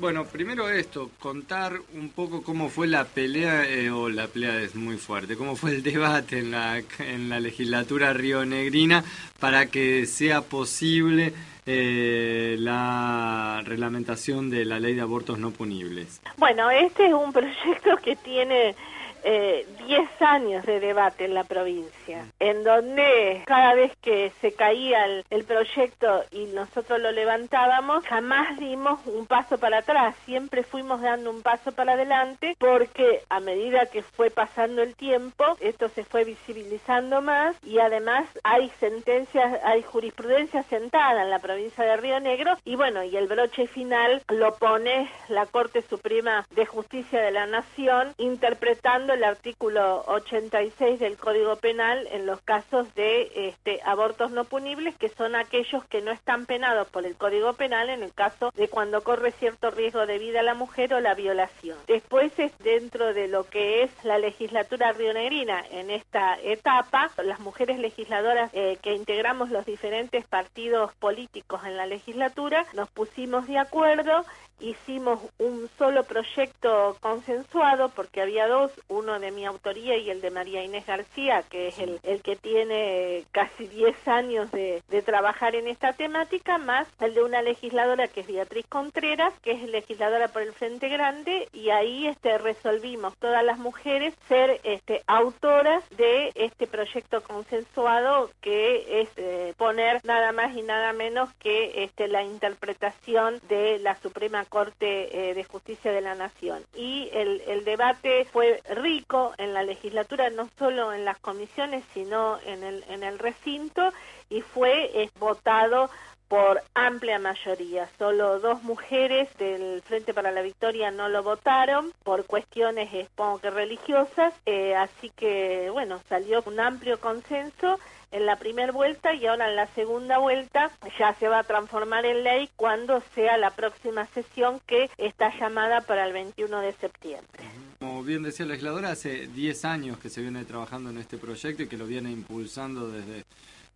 [0.00, 4.76] Bueno, primero esto, contar un poco cómo fue la pelea, eh, o la pelea es
[4.76, 9.02] muy fuerte, cómo fue el debate en la, en la legislatura rionegrina
[9.40, 11.32] para que sea posible
[11.66, 16.20] eh, la reglamentación de la ley de abortos no punibles.
[16.36, 18.76] Bueno, este es un proyecto que tiene
[19.22, 25.04] 10 eh, años de debate en la provincia, en donde cada vez que se caía
[25.06, 31.00] el, el, proyecto y nosotros lo levantábamos, jamás dimos un paso para atrás, siempre fuimos
[31.00, 36.04] dando un paso para adelante porque a medida que fue pasando el tiempo, esto se
[36.04, 42.20] fue visibilizando más y además hay sentencias, hay jurisprudencia sentada en la provincia de Río
[42.20, 47.30] Negro y bueno, y el broche final lo pone la Corte Suprema de Justicia de
[47.30, 54.30] la Nación interpretando el artículo 86 del Código Penal en los casos de este, abortos
[54.30, 58.12] no punibles, que son aquellos que no están penados por el Código Penal en el
[58.12, 61.78] caso de cuando corre cierto riesgo de vida a la mujer o la violación.
[61.86, 67.78] Después es dentro de lo que es la legislatura rionegrina en esta etapa, las mujeres
[67.78, 74.24] legisladoras eh, que integramos los diferentes partidos políticos en la legislatura, nos pusimos de acuerdo
[74.60, 80.64] hicimos un solo proyecto consensuado porque había dos, de mi autoría y el de María
[80.64, 85.68] Inés García, que es el, el que tiene casi 10 años de, de, trabajar en
[85.68, 90.42] esta temática, más el de una legisladora que es Beatriz Contreras, que es legisladora por
[90.42, 96.66] el Frente Grande, y ahí este, resolvimos todas las mujeres ser este, autoras de este
[96.66, 103.40] proyecto consensuado que es eh, poner nada más y nada menos que este, la interpretación
[103.48, 106.64] de la Suprema Corte eh, de Justicia de la Nación.
[106.74, 108.87] Y el, el, debate fue rico
[109.36, 113.82] en la legislatura, no solo en las comisiones, sino en el, en el recinto,
[114.30, 115.90] y fue eh, votado
[116.28, 117.88] por amplia mayoría.
[117.98, 123.50] Solo dos mujeres del Frente para la Victoria no lo votaron por cuestiones, supongo que
[123.50, 127.78] religiosas, eh, así que, bueno, salió un amplio consenso
[128.10, 132.06] en la primera vuelta y ahora en la segunda vuelta ya se va a transformar
[132.06, 137.44] en ley cuando sea la próxima sesión que está llamada para el 21 de septiembre.
[137.78, 141.62] Como bien decía la legisladora, hace 10 años que se viene trabajando en este proyecto
[141.62, 143.24] y que lo viene impulsando desde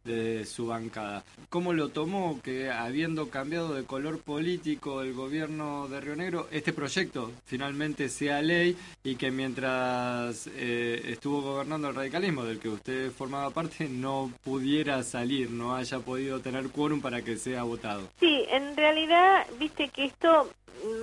[0.04, 1.24] de su bancada.
[1.48, 6.72] ¿Cómo lo tomó que habiendo cambiado de color político el gobierno de Río Negro, este
[6.72, 13.10] proyecto finalmente sea ley y que mientras eh, estuvo gobernando el radicalismo del que usted
[13.10, 18.08] formaba parte no pudiera salir, no haya podido tener quórum para que sea votado?
[18.20, 20.50] Sí, en realidad, viste que esto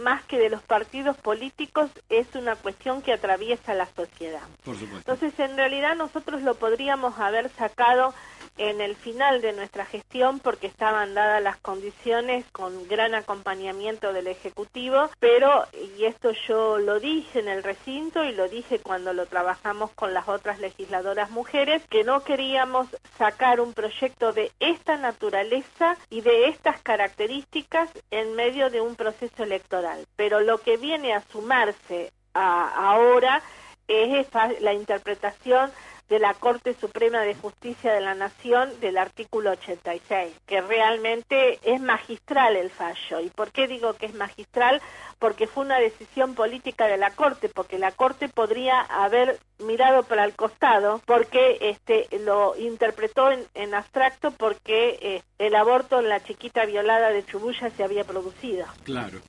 [0.04, 4.42] más que de los partidos políticos es una cuestión que atraviesa la sociedad.
[4.64, 5.12] Por supuesto.
[5.12, 8.14] Entonces, en realidad nosotros lo podríamos haber sacado
[8.60, 14.28] en el final de nuestra gestión porque estaban dadas las condiciones con gran acompañamiento del
[14.28, 15.66] Ejecutivo, pero,
[15.98, 20.14] y esto yo lo dije en el recinto y lo dije cuando lo trabajamos con
[20.14, 22.88] las otras legisladoras mujeres, que no queríamos
[23.18, 29.44] sacar un proyecto de esta naturaleza y de estas características en medio de un proceso
[29.44, 30.06] electoral.
[30.18, 33.42] Pero lo que viene a sumarse a, ahora
[33.88, 34.28] es
[34.60, 35.72] la interpretación
[36.10, 41.80] de la Corte Suprema de Justicia de la Nación del artículo 86, que realmente es
[41.82, 43.20] magistral el fallo.
[43.20, 44.82] ¿Y por qué digo que es magistral?
[45.20, 50.26] Porque fue una decisión política de la Corte, porque la Corte podría haber mirado para
[50.26, 56.66] el costado, porque este lo interpretó en, abstracto porque eh, el aborto en la chiquita
[56.66, 58.66] violada de Chubuya se había producido.
[58.84, 59.20] Claro.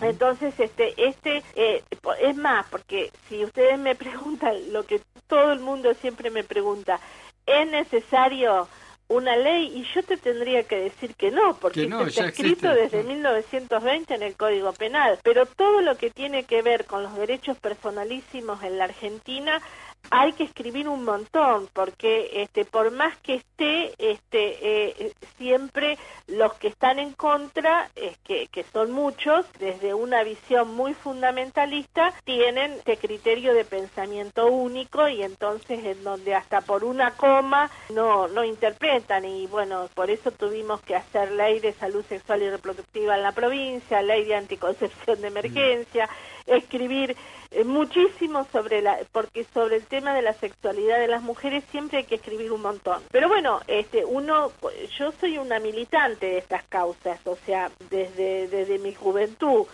[0.00, 1.82] Entonces, este, este eh,
[2.20, 7.00] es más, porque si ustedes me preguntan lo que todo el mundo siempre me pregunta,
[7.46, 8.68] ¿es necesario
[9.08, 9.72] una ley?
[9.76, 14.36] Y yo te tendría que decir que no, porque está escrito desde 1920 en el
[14.36, 15.18] Código Penal.
[15.22, 19.62] Pero todo lo que tiene que ver con los derechos personalísimos en la Argentina
[20.10, 26.54] hay que escribir un montón porque este por más que esté este eh, siempre los
[26.54, 27.90] que están en contra
[28.24, 35.22] que son muchos desde una visión muy fundamentalista tienen este criterio de pensamiento único y
[35.22, 39.24] entonces en donde hasta por una coma no no interpretan.
[39.24, 43.32] Y bueno por eso tuvimos que hacer ley de salud sexual y reproductiva en la
[43.32, 46.08] provincia ley de anticoncepción de emergencia
[46.46, 47.16] escribir
[47.50, 51.98] eh, muchísimo sobre la porque sobre el tema de la sexualidad de las mujeres siempre
[51.98, 53.02] hay que escribir un montón.
[53.10, 54.52] Pero bueno este uno
[54.98, 59.66] yo soy una militante de estas causas o sea desde desde mi juventud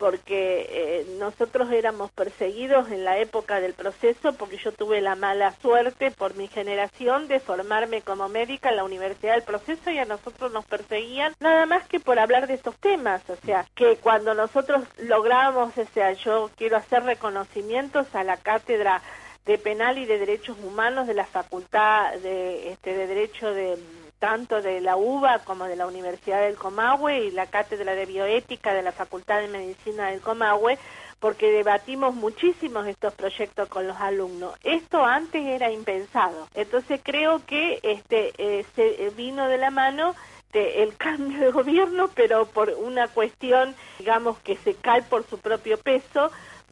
[0.00, 5.52] porque eh, nosotros éramos perseguidos en la época del proceso porque yo tuve la mala
[5.60, 10.06] suerte por mi generación de formarme como médica en la Universidad del Proceso y a
[10.06, 14.32] nosotros nos perseguían nada más que por hablar de estos temas, o sea, que cuando
[14.32, 19.02] nosotros logramos, o sea, yo quiero hacer reconocimientos a la cátedra
[19.44, 23.78] de penal y de derechos humanos de la Facultad de, este, de Derecho de
[24.20, 28.72] tanto de la UBA como de la Universidad del Comahue y la Cátedra de Bioética
[28.72, 30.78] de la Facultad de Medicina del Comahue,
[31.18, 34.54] porque debatimos muchísimos estos proyectos con los alumnos.
[34.62, 36.46] Esto antes era impensado.
[36.54, 40.14] Entonces creo que este eh, se eh, vino de la mano
[40.52, 45.38] de el cambio de gobierno, pero por una cuestión, digamos, que se cae por su
[45.38, 46.30] propio peso,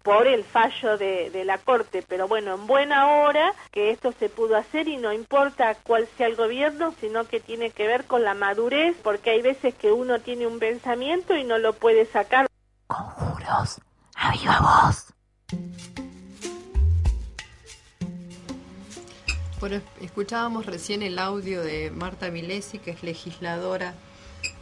[0.08, 4.30] por el fallo de, de, la Corte, pero bueno, en buena hora que esto se
[4.30, 8.24] pudo hacer y no importa cuál sea el gobierno, sino que tiene que ver con
[8.24, 12.46] la madurez, porque hay veces que uno tiene un pensamiento y no lo puede sacar.
[12.86, 13.82] Conjuros,
[14.16, 15.12] a viva voz.
[19.60, 23.92] Bueno, escuchábamos recién el audio de Marta Milesi, que es legisladora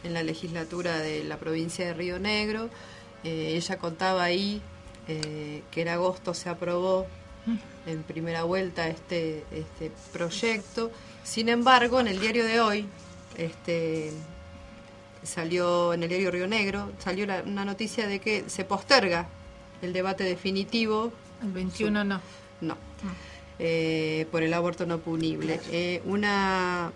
[0.03, 2.69] en la legislatura de la provincia de Río Negro.
[3.23, 4.61] Eh, ella contaba ahí
[5.07, 7.05] eh, que en agosto se aprobó
[7.85, 10.91] en primera vuelta este, este proyecto.
[11.23, 12.85] Sin embargo, en el diario de hoy,
[13.37, 14.11] este,
[15.23, 19.27] salió en el diario Río Negro, salió una noticia de que se posterga
[19.81, 21.11] el debate definitivo.
[21.41, 22.21] El 21 no.
[22.61, 22.73] No.
[22.75, 22.77] Mm.
[23.59, 25.59] Eh, por el aborto no punible.
[25.71, 26.91] Eh, una,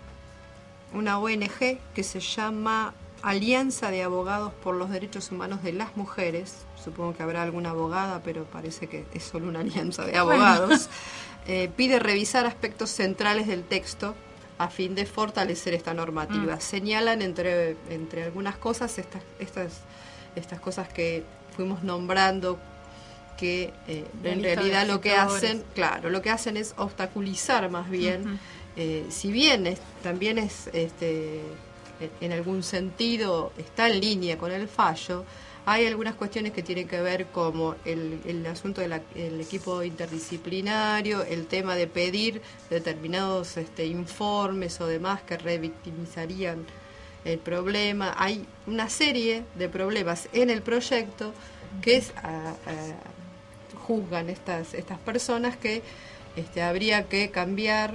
[0.94, 6.54] una ONG que se llama Alianza de Abogados por los Derechos Humanos de las Mujeres,
[6.82, 10.88] supongo que habrá alguna abogada, pero parece que es solo una alianza de abogados,
[11.46, 14.14] eh, pide revisar aspectos centrales del texto
[14.58, 16.56] a fin de fortalecer esta normativa.
[16.56, 16.60] Mm.
[16.60, 19.80] Señalan entre, entre algunas cosas estas, estas,
[20.36, 21.24] estas cosas que
[21.56, 22.58] fuimos nombrando
[23.36, 28.38] que eh, en realidad lo que hacen, claro, lo que hacen es obstaculizar más bien,
[28.76, 31.40] eh, si bien también es este,
[32.20, 35.24] en algún sentido está en línea con el fallo,
[35.64, 41.76] Hay algunas cuestiones que tienen que ver como el, asunto del equipo interdisciplinario, el tema
[41.76, 46.66] de pedir determinados este, informes o demás que revictimizarían
[47.24, 48.12] el problema.
[48.18, 51.32] Hay una serie de problemas en el proyecto
[51.80, 52.12] que es,
[53.86, 55.82] juzgan estas, estas personas que
[56.36, 57.94] este, habría que cambiar,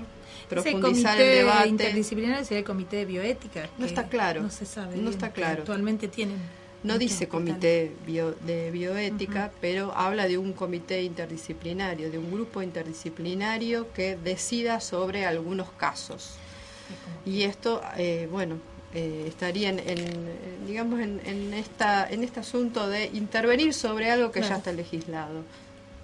[0.49, 1.69] profundizar el, debate.
[1.69, 3.69] interdisciplinario sería el comité de bioética.
[3.77, 4.41] No está claro.
[4.41, 4.97] No se sabe.
[4.97, 5.59] No está claro.
[5.59, 6.37] Actualmente tienen.
[6.83, 13.91] No dice comité de bioética, pero habla de un comité interdisciplinario, de un grupo interdisciplinario
[13.93, 16.35] que decida sobre algunos casos.
[17.25, 18.57] Y esto, eh, bueno,
[18.93, 24.41] eh, estarían en, digamos, en, en, esta, en este asunto de intervenir sobre algo que
[24.41, 25.43] ya está legislado,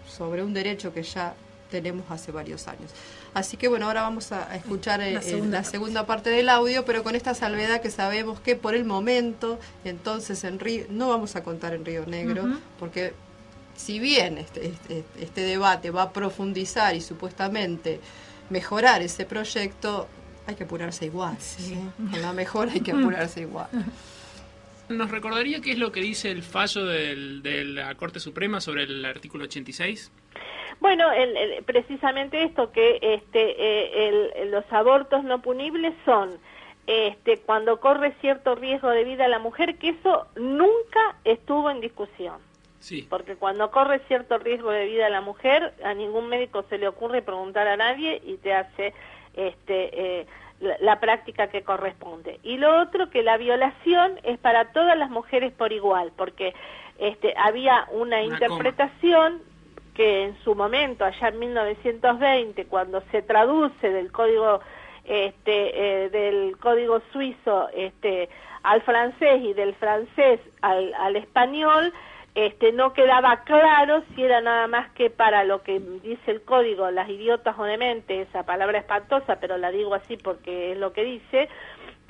[0.08, 1.34] sobre un derecho que ya
[1.72, 2.92] tenemos hace varios años.
[3.34, 7.16] Así que bueno, ahora vamos a escuchar la, eh, segunda, parte del audio, pero con
[7.16, 11.74] esta salvedad que sabemos que por el momento, entonces en Río, no vamos a contar
[11.74, 12.46] en Río Negro,
[12.80, 13.14] porque
[13.76, 18.00] si bien este, este, este, debate va a profundizar y supuestamente
[18.52, 20.08] mejorar ese proyecto,
[20.46, 21.36] hay que apurarse igual.
[21.40, 21.76] Sí.
[22.12, 23.68] Con la mejora hay que apurarse igual.
[24.90, 29.04] ¿Nos recordaría qué es lo que dice el fallo de la Corte Suprema sobre el
[29.06, 30.12] artículo 86?
[30.84, 31.06] Bueno,
[31.66, 36.38] precisamente esto que este, eh, los abortos no punibles son
[36.88, 41.80] este, cuando corre cierto riesgo de vida a la mujer, que eso nunca estuvo en
[41.80, 42.36] discusión.
[42.80, 43.08] Sí.
[43.10, 46.90] Porque cuando corre cierto riesgo de vida a la mujer, a ningún médico se le
[46.90, 48.94] ocurre preguntar a nadie y te hace
[49.36, 50.28] este, eh,
[50.82, 52.42] la, práctica que corresponde.
[52.44, 56.54] Y lo otro, que la violación es para todas las mujeres por igual, porque
[57.00, 59.42] este, había una, interpretación
[59.94, 64.60] que en su momento, allá en 1920, cuando se traduce del código
[65.06, 68.30] este, eh, del código suizo este,
[68.64, 71.94] al francés y del francés al, español,
[72.36, 76.90] este, no quedaba claro si era nada más que para lo que dice el código,
[76.90, 81.04] las idiotas o dementes, esa palabra espantosa, pero la digo así porque es lo que
[81.04, 81.50] dice,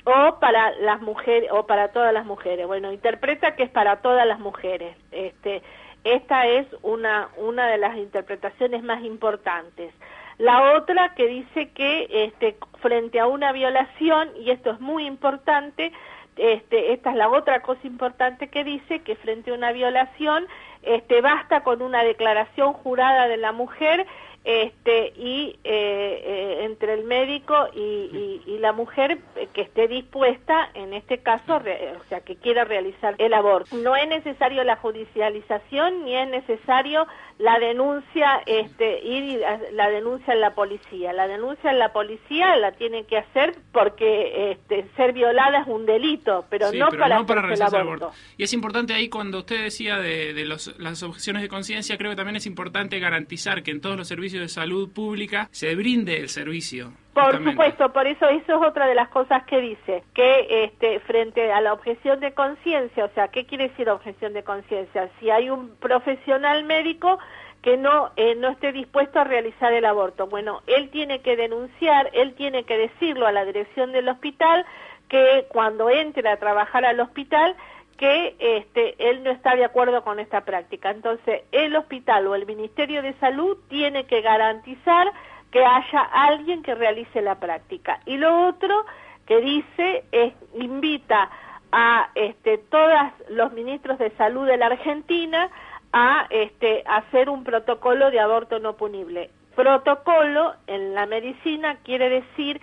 [0.04, 2.66] o para las mujeres, o para todas las mujeres.
[2.66, 4.96] Bueno, interpreta que es para todas las mujeres.
[5.10, 5.62] Este,
[6.04, 9.92] esta es una, una de las interpretaciones más importantes.
[10.38, 15.92] La otra que dice que este, frente a una violación, y esto es muy importante,
[16.36, 20.46] este, esta es la otra cosa importante que dice, que frente a una violación
[20.82, 24.06] este, basta con una declaración jurada de la mujer
[24.44, 29.18] este, y eh, eh, entre el médico y, la mujer
[29.52, 33.76] que esté dispuesta, en este caso, o sea, que quiera realizar el aborto.
[33.76, 37.06] No es necesario la judicialización ni es necesario
[37.38, 39.42] la denuncia, este, ir
[39.72, 41.12] la denuncia en la policía.
[41.12, 45.84] La denuncia en la policía la tiene que hacer porque este, ser violada es un
[45.84, 48.12] delito, pero no para, no realizar el aborto.
[48.38, 52.12] Y es importante ahí cuando usted decía de, de los, las objeciones de conciencia, creo
[52.12, 56.18] que también es importante garantizar que en todos los servicios de salud pública se brinde
[56.18, 56.92] el servicio.
[57.14, 61.52] Por supuesto, por eso eso es otra de las cosas que dice, que este, frente
[61.52, 65.08] a la objeción de conciencia, o sea, ¿qué quiere decir objeción de conciencia?
[65.20, 67.20] Si hay un profesional médico
[67.62, 72.10] que no, eh, no esté dispuesto a realizar el aborto, bueno, él tiene que denunciar,
[72.14, 74.66] él tiene que decirlo a la dirección del hospital,
[75.08, 77.54] que cuando entre a trabajar al hospital
[77.96, 80.90] que este, él no está de acuerdo con esta práctica.
[80.90, 85.12] Entonces, el hospital o el Ministerio de Salud tiene que garantizar
[85.50, 88.00] que haya alguien que realice la práctica.
[88.06, 88.84] Y lo otro
[89.26, 91.30] que dice es invita
[91.70, 92.92] a este, todos
[93.30, 95.50] los ministros de salud de la Argentina
[95.92, 99.30] a este, hacer un protocolo de aborto no punible.
[99.54, 102.60] Protocolo en la medicina quiere decir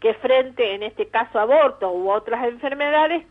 [0.00, 3.24] que frente, en este caso, aborto u otras enfermedades,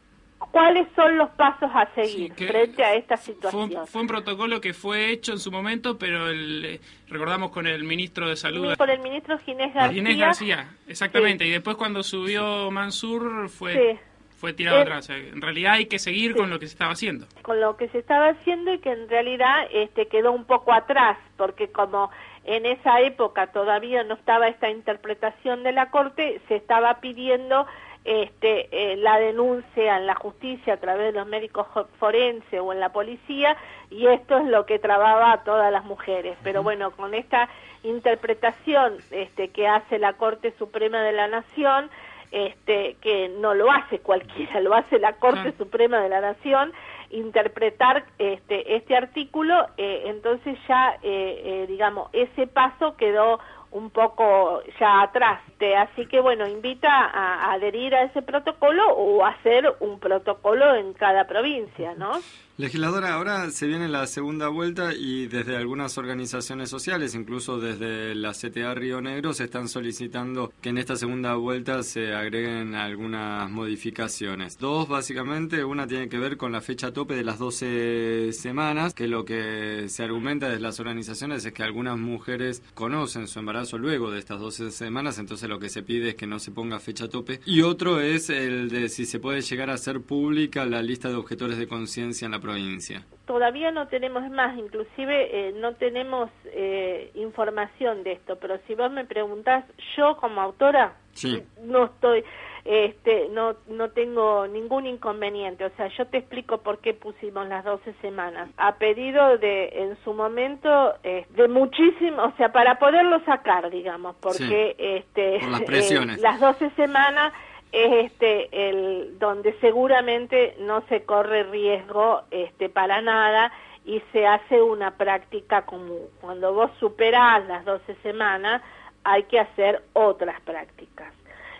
[0.51, 3.87] cuáles son los pasos a seguir frente a esta situación.
[3.87, 8.29] Fue un, protocolo que fue hecho en su momento, pero el, recordamos con el ministro
[8.29, 8.75] de Salud.
[8.77, 9.93] Con el ministro Ginés García.
[9.93, 11.45] Ginés García, exactamente.
[11.45, 13.99] Y después cuando subió Mansur fue...
[14.43, 15.09] Fue tirado atrás.
[15.09, 17.27] En realidad hay que seguir con lo que se estaba haciendo.
[17.43, 21.17] Con lo que se estaba haciendo y que en realidad este, quedó un poco atrás,
[21.37, 22.11] porque como
[22.43, 27.65] en esa época todavía no estaba esta interpretación de la Corte, se estaba pidiendo
[28.05, 31.67] este, eh, la denuncia en la justicia a través de los médicos
[31.99, 33.55] forenses o en la policía
[33.89, 36.37] y esto es lo que trababa a todas las mujeres.
[36.43, 37.47] Pero bueno, con esta
[37.83, 41.89] interpretación este, que hace la Corte Suprema de la Nación,
[42.31, 46.73] este, que no lo hace cualquiera, lo hace la Corte Suprema de la Nación,
[47.09, 53.39] interpretar este, este artículo, eh, entonces ya, eh, digamos, ese paso quedó
[53.73, 55.41] un poco ya atrás.
[55.77, 61.25] Así que bueno, invita a, adherir a ese protocolo o hacer un protocolo en cada
[61.25, 62.11] provincia, ¿no?
[62.55, 68.31] Legisladora, ahora se viene la segunda vuelta y desde algunas organizaciones sociales, incluso desde la
[68.33, 74.59] CTA Río Negro, se están solicitando que en esta segunda vuelta se agreguen algunas modificaciones.
[74.59, 79.07] Dos, básicamente, una tiene que ver con la fecha tope de las 12 semanas, que
[79.07, 84.11] lo que se argumenta desde las organizaciones es que algunas mujeres conocen su embarazo luego
[84.11, 87.09] de estas 12 semanas, entonces lo que se pide es que no se ponga fecha
[87.09, 87.39] tope.
[87.47, 91.15] Y otro es el de si se puede llegar a hacer pública la lista de
[91.15, 93.03] objetores de conciencia en la provincia.
[93.25, 98.91] Todavía no tenemos más, inclusive eh, no tenemos eh, información de esto, pero si vos
[98.91, 99.63] me preguntás,
[99.95, 101.41] yo como autora Sí.
[101.61, 102.23] no estoy,
[102.65, 105.63] este, no, no tengo ningún inconveniente.
[105.65, 108.49] O sea, yo te explico por qué pusimos las 12 semanas.
[108.57, 114.15] A pedido de, en su momento, eh, de muchísimo, o sea, para poderlo sacar, digamos,
[114.21, 116.17] porque este, Por las presiones.
[116.17, 117.31] eh, las 12 semanas
[117.73, 123.51] es este el donde seguramente no se corre riesgo este para nada
[123.83, 126.07] y se hace una práctica común.
[126.21, 128.61] Cuando vos superás las 12 semanas
[129.03, 131.11] hay que hacer otras prácticas.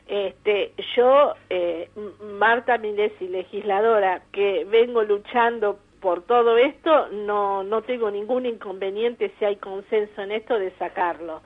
[0.07, 1.89] Este, yo, eh,
[2.21, 9.45] Marta Milesi, legisladora, que vengo luchando por todo esto, no, no tengo ningún inconveniente si
[9.45, 11.41] hay consenso en esto de sacarlo.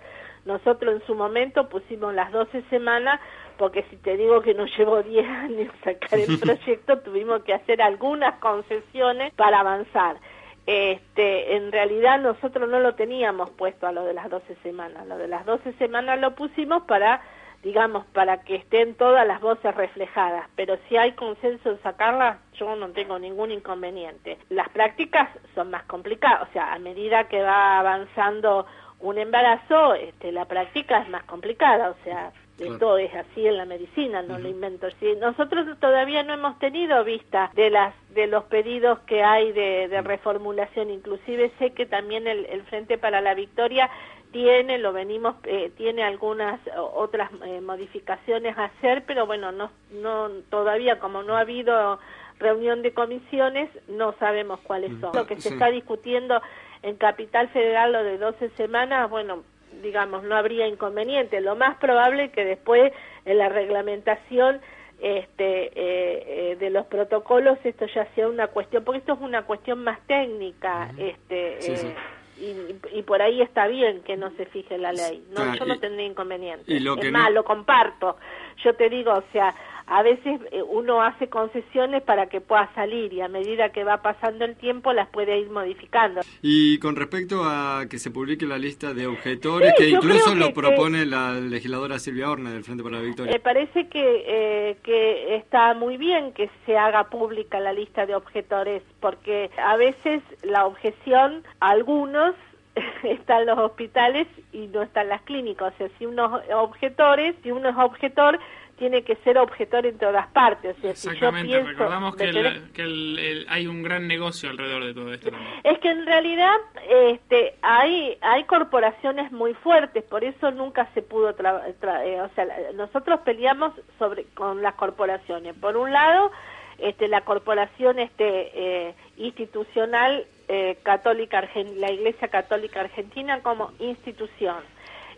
[0.46, 3.20] Nosotros en su momento pusimos las 12 semanas
[3.58, 7.82] porque si te digo que nos llevó 10 años sacar el proyecto, tuvimos que hacer
[7.82, 10.18] algunas concesiones para avanzar.
[10.66, 15.18] Este, en realidad nosotros no lo teníamos puesto a lo de las 12 semanas, lo
[15.18, 17.22] de las 12 semanas lo pusimos para,
[17.64, 22.76] digamos, para que estén todas las voces reflejadas, pero si hay consenso en sacarlas, yo
[22.76, 24.40] no tengo ningún inconveniente.
[24.50, 28.66] Las prácticas son más complicadas, o sea, a medida que va avanzando
[29.00, 33.66] un embarazo, este, la práctica es más complicada, o sea, esto es así en la
[33.66, 34.88] medicina, no lo invento.
[35.00, 39.88] Sí, nosotros todavía no hemos tenido vista de las de los pedidos que hay de,
[39.88, 40.90] de reformulación.
[40.90, 43.90] Inclusive sé que también el, el Frente para la Victoria
[44.32, 46.60] tiene, lo venimos, eh, tiene algunas
[46.94, 52.00] otras eh, modificaciones a hacer, pero bueno, no, no todavía como no ha habido
[52.40, 55.16] reunión de comisiones, no sabemos cuáles son.
[55.16, 55.54] Lo que se Sí.
[55.54, 56.42] está discutiendo
[56.84, 59.44] en Capital Federal, lo de 12 semanas, bueno,
[59.82, 61.42] digamos, no habría inconveniente.
[61.42, 62.92] Lo más probable es que después
[63.26, 64.62] en la reglamentación
[65.00, 69.44] este, eh, eh, de los protocolos esto ya sea una cuestión, porque esto es una
[69.44, 71.94] cuestión más técnica, este, Sí, eh, sí.
[72.40, 75.24] Y, y por ahí está bien que no se fije la ley.
[75.32, 76.72] No, yo y- no tendría inconveniente.
[76.72, 78.18] y lo es que más, no- lo comparto.
[78.64, 79.56] Yo te digo, o sea,
[79.88, 84.02] a veces eh, uno hace concesiones para que pueda salir y a medida que va
[84.02, 86.22] pasando el tiempo las puede ir modificando.
[86.42, 90.48] Y con respecto a que se publique la lista de objetores, Sí, que incluso lo
[90.48, 93.32] que- propone la legisladora Silvia Orne del Frente para la Victoria.
[93.32, 98.16] Me parece que, eh, que está muy bien que se haga pública la lista de
[98.16, 102.36] objetores, porque a veces la objeción, algunos
[103.04, 105.74] están los hospitales y no están las clínicas.
[105.74, 108.38] O sea, si uno es objetores, si uno es objetor,
[108.78, 110.78] tiene que ser objetor en todas partes.
[110.78, 112.72] O sea, si yo Exactamente, pienso, recordamos que, ¿me el- entendés?
[112.74, 115.52] que el- el- hay un gran negocio alrededor de todo esto también.
[115.64, 116.56] Es que en realidad
[116.90, 122.30] este, hay hay corporaciones muy fuertes, por eso nunca se pudo tra- tra- eh, o
[122.36, 125.56] sea, nosotros peleamos sobre con las corporaciones.
[125.56, 126.32] Por un lado,
[126.78, 134.58] este la corporación este eh, institucional eh, católica Argen- la Iglesia Católica Argentina como institución.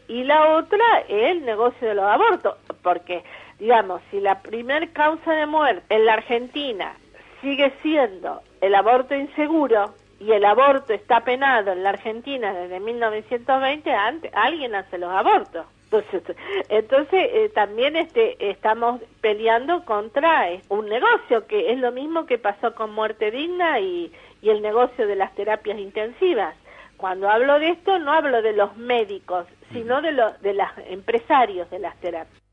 [0.07, 3.23] Y la otra el negocio de los abortos, porque
[3.59, 6.95] digamos, si la primer causa de muerte en la Argentina
[7.41, 13.91] sigue siendo el aborto inseguro y el aborto está penado en la Argentina desde 1920,
[13.91, 15.65] antes, alguien hace los abortos.
[15.91, 16.37] Entonces,
[16.69, 22.37] entonces eh, también este, estamos peleando contra eh, un negocio que es lo mismo que
[22.37, 24.11] pasó con muerte digna y,
[24.41, 26.55] y el negocio de las terapias intensivas.
[26.97, 31.69] Cuando hablo de esto no hablo de los médicos, sino de los de los empresarios
[31.71, 32.48] de las terapias.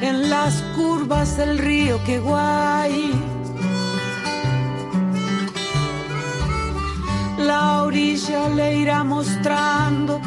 [0.00, 3.12] En las curvas del río que guay.
[7.38, 10.20] La orilla le irá mostrando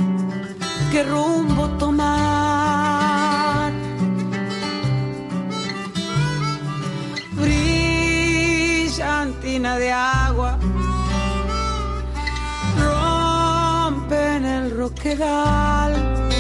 [0.92, 3.72] qué rumbo tomar.
[7.42, 8.18] Brillantina
[9.78, 10.60] de agua
[12.78, 16.31] rompen el roquero roquedal.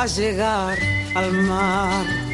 [0.00, 0.78] A llegar
[1.16, 2.27] al mar?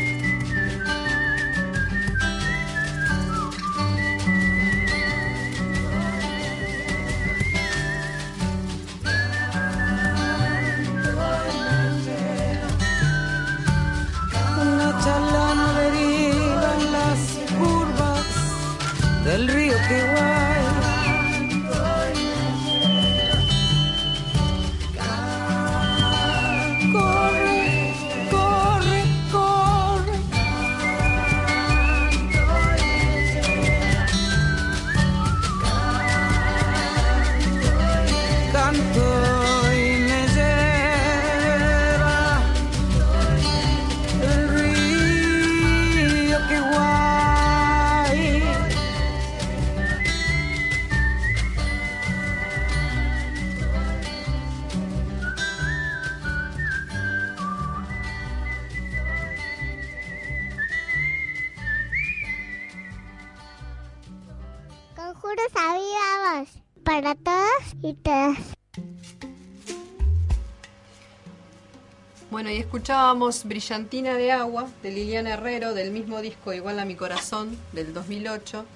[72.85, 77.95] Escuchábamos Brillantina de Agua de Liliana Herrero del mismo disco Igual a mi corazón del
[77.95, 78.67] 2008.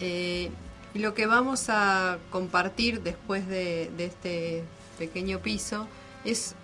[0.00, 0.50] Eh,
[0.92, 4.64] y lo que vamos a compartir después de, este
[4.98, 5.86] pequeño piso
[6.24, 6.56] es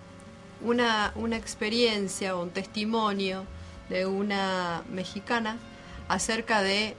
[0.60, 3.44] una, una experiencia o un testimonio
[3.88, 5.58] de una mexicana
[6.08, 6.96] acerca de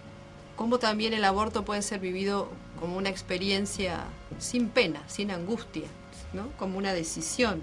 [0.55, 2.47] cómo también el aborto puede ser vivido
[2.79, 4.05] como una experiencia
[4.37, 5.89] sin pena, sin angustia,
[6.31, 6.47] ¿no?
[6.57, 7.61] como una decisión.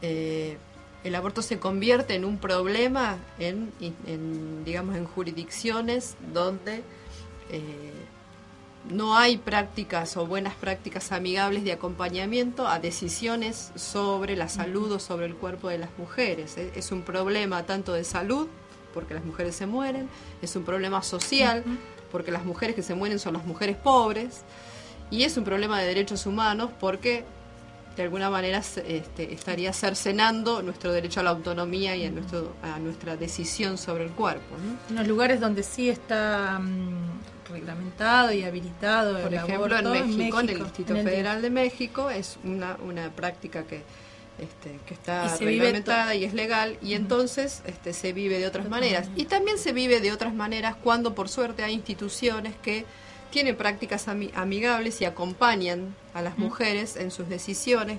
[0.00, 0.56] Eh,
[1.04, 3.72] el aborto se convierte en un problema en,
[4.06, 6.82] en, digamos, en jurisdicciones donde
[7.50, 7.92] eh,
[8.90, 14.98] no hay prácticas o buenas prácticas amigables de acompañamiento a decisiones sobre la salud o
[14.98, 16.56] sobre el cuerpo de las mujeres.
[16.56, 18.48] Es, es un problema tanto de salud,
[18.94, 20.08] porque las mujeres se mueren,
[20.42, 21.62] es un problema social,
[22.10, 24.42] porque las mujeres que se mueren son las mujeres pobres,
[25.10, 27.24] y es un problema de derechos humanos porque
[27.98, 32.78] de alguna manera este, estaría cercenando nuestro derecho a la autonomía y a, nuestro, a
[32.78, 34.54] nuestra decisión sobre el cuerpo.
[34.88, 40.16] En los lugares donde sí está mm, reglamentado y habilitado Por el ejemplo, aborto, en
[40.16, 43.82] México, en el Distrito en el- Federal de México, es una, una práctica que,
[44.38, 48.68] este, que está Y reglamentada y es legal, y entonces este, se vive de otras
[48.68, 49.08] maneras.
[49.16, 52.84] Y también se vive de otras maneras cuando, por suerte, hay instituciones que
[53.30, 57.98] tienen prácticas ami- amigables y acompañan a las mujeres en sus decisiones.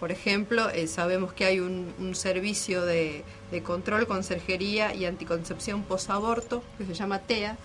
[0.00, 5.82] Por ejemplo, eh, sabemos que hay un, un servicio de, de control, conserjería y anticoncepción
[5.82, 7.56] posaborto, que se llama TEA,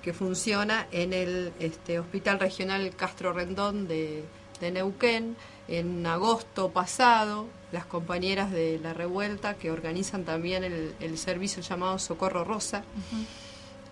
[0.00, 4.24] que funciona en el este, Hospital Regional Castro Rendón de,
[4.60, 5.36] de Neuquén.
[5.68, 11.98] En agosto pasado, las compañeras de La Revuelta, que organizan también el, el servicio llamado
[11.98, 12.82] Socorro Rosa,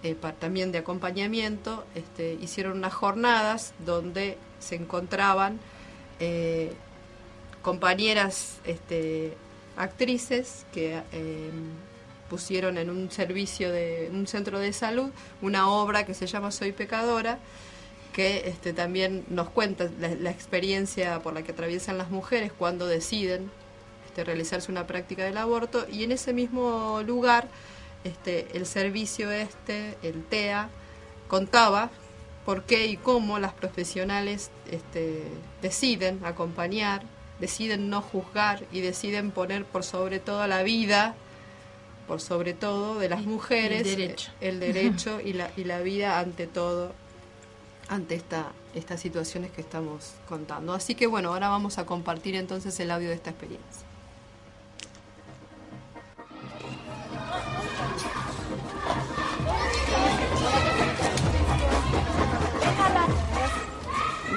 [0.02, 5.58] eh, también de acompañamiento, este, hicieron unas jornadas donde se encontraban
[6.20, 6.72] eh,
[7.62, 9.34] compañeras este,
[9.76, 11.50] actrices que eh,
[12.30, 15.10] pusieron en un servicio de un centro de salud
[15.40, 17.38] una obra que se llama Soy pecadora
[18.12, 23.50] que este, también nos cuenta la, experiencia por la que atraviesan las mujeres cuando deciden
[24.24, 25.86] realizarse una práctica del aborto.
[25.90, 27.48] Y en ese mismo lugar
[28.04, 30.70] este, el servicio este, el TEA,
[31.28, 31.90] contaba
[32.44, 35.22] por qué y cómo las profesionales este,
[35.60, 37.02] deciden acompañar,
[37.40, 41.14] deciden no juzgar y deciden poner por sobre todo la vida,
[42.06, 44.32] por sobre todo de las mujeres, el derecho.
[44.40, 46.94] el derecho y, la, y la vida ante todo,
[47.88, 50.72] ante esta, estas situaciones que estamos contando.
[50.72, 53.87] Así que bueno, ahora vamos a compartir entonces el audio de esta experiencia.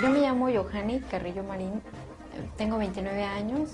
[0.02, 1.80] Yo me llamo Johanny Carrillo Marín,
[2.58, 3.70] tengo 29 años,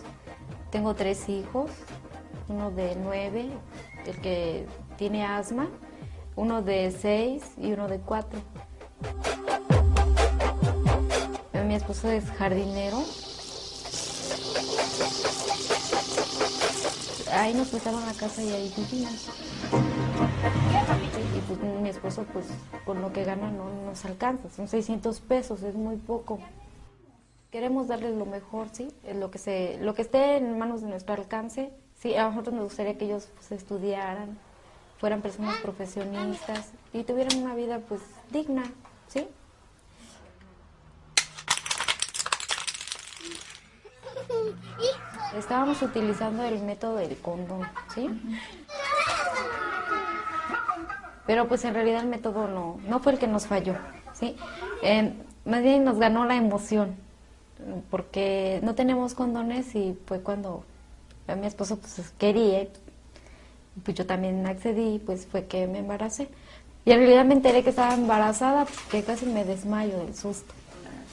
[0.72, 1.72] tengo tres hijos,
[2.50, 3.50] uno de 9,
[4.06, 4.66] el que
[4.98, 5.70] tiene asma,
[6.36, 8.40] uno de 6 y uno de 4.
[11.66, 13.02] Mi esposo es jardinero.
[17.32, 19.47] Ahí nos prestaron la casa y ahí vivimos.
[21.36, 22.48] Y pues mi esposo, pues
[22.86, 26.40] con lo que gana no nos alcanza, son 600 pesos, es muy poco.
[27.52, 28.90] Queremos darles lo mejor, ¿sí?
[29.16, 31.72] Lo que, se, lo que esté en manos de nuestro alcance.
[32.00, 34.38] Sí, a nosotros nos gustaría que ellos pues, estudiaran,
[35.00, 38.64] fueran personas profesionistas y tuvieran una vida pues digna,
[39.08, 39.28] ¿sí?
[45.36, 47.62] Estábamos utilizando el método del condón,
[47.94, 48.10] ¿sí?
[51.28, 53.76] Pero pues en realidad el método no, no fue el que nos falló,
[54.14, 54.36] ¿sí?
[54.82, 55.14] Eh,
[55.46, 56.96] más bien nos ganó la emoción,
[57.92, 60.64] porque no teníamos condones y fue cuando
[61.36, 62.70] mi esposo pues quería, y,
[63.84, 66.30] pues yo también accedí, pues fue que me embaracé.
[66.86, 70.54] Y en realidad me enteré que estaba embarazada, que casi me desmayo del susto.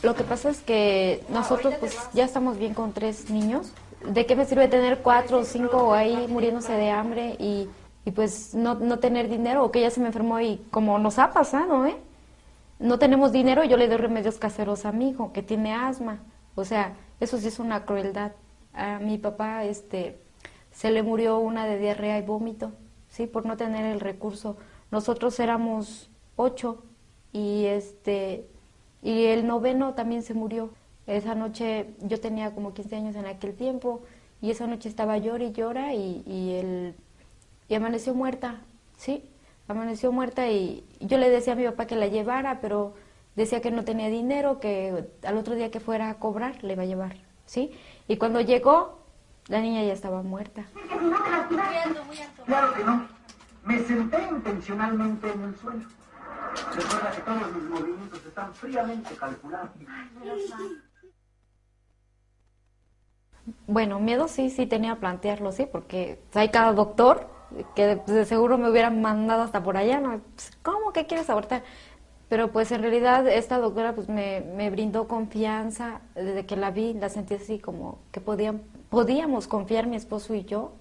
[0.04, 3.72] Lo que pasa es que nosotros pues ya estamos bien con tres niños.
[4.06, 7.68] ¿De qué me sirve tener cuatro o cinco ahí muriéndose de hambre y,
[8.04, 11.18] y pues no, no tener dinero o que ella se me enfermó y como nos
[11.18, 11.96] ha pasado, ¿eh?
[12.78, 16.20] No tenemos dinero y yo le doy remedios caseros a mi hijo que tiene asma.
[16.54, 18.32] O sea, eso sí es una crueldad.
[18.74, 20.18] A mi papá este
[20.72, 22.72] se le murió una de diarrea y vómito,
[23.08, 24.56] sí, por no tener el recurso.
[24.90, 26.82] Nosotros éramos ocho
[27.32, 28.46] y este
[29.02, 30.70] y el noveno también se murió.
[31.06, 34.02] Esa noche yo tenía como 15 años en aquel tiempo
[34.42, 36.94] y esa noche estaba llora y llora y, y él
[37.68, 38.60] y amaneció muerta,
[38.96, 39.28] sí,
[39.68, 42.94] amaneció muerta y yo le decía a mi papá que la llevara, pero
[43.36, 46.82] decía que no tenía dinero, que al otro día que fuera a cobrar le iba
[46.82, 47.16] a llevar,
[47.46, 47.72] sí.
[48.08, 49.00] Y cuando llegó
[49.48, 50.64] la niña ya estaba muerta.
[52.46, 53.08] Claro que no.
[53.64, 55.84] Me senté intencionalmente en el suelo.
[56.74, 59.70] Recuerda que todos mis movimientos están fríamente calculados.
[63.66, 67.33] Bueno, miedo sí, sí tenía plantearlo, sí, porque hay cada doctor
[67.74, 70.20] que pues, de seguro me hubieran mandado hasta por allá, ¿no?
[70.34, 71.62] Pues, ¿Cómo que quieres abortar?
[72.28, 76.94] Pero pues en realidad esta doctora pues me, me brindó confianza, desde que la vi
[76.94, 80.72] la sentí así como que podían, podíamos confiar mi esposo y yo.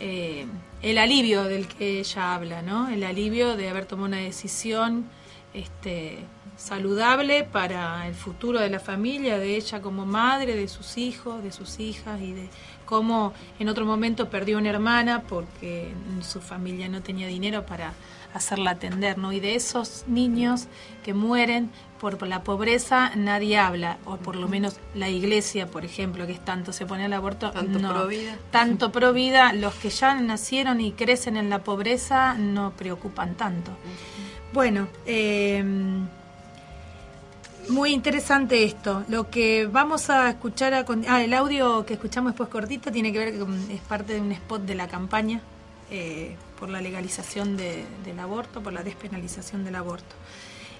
[0.00, 0.46] eh,
[0.82, 2.88] el alivio del que ella habla, ¿no?
[2.88, 5.06] El alivio de haber tomado una decisión
[5.54, 6.18] este,
[6.56, 11.52] saludable para el futuro de la familia, de ella como madre, de sus hijos, de
[11.52, 12.48] sus hijas y de
[12.84, 17.94] cómo en otro momento perdió una hermana porque su familia no tenía dinero para
[18.34, 19.32] hacerla atender, ¿no?
[19.32, 20.66] Y de esos niños
[21.04, 21.70] que mueren
[22.00, 26.32] por, por la pobreza nadie habla, o por lo menos la iglesia, por ejemplo, que
[26.32, 27.92] es tanto se pone al aborto, Tanto no.
[27.92, 28.36] pro vida.
[28.50, 33.70] tanto pro vida, los que ya nacieron y crecen en la pobreza no preocupan tanto.
[34.52, 35.64] Bueno, eh,
[37.68, 39.04] muy interesante esto.
[39.08, 43.18] Lo que vamos a escuchar, a ah, el audio que escuchamos después cortito tiene que
[43.18, 45.40] ver con, es parte de un spot de la campaña
[45.90, 50.14] eh, por la legalización de- del aborto, por la despenalización del aborto.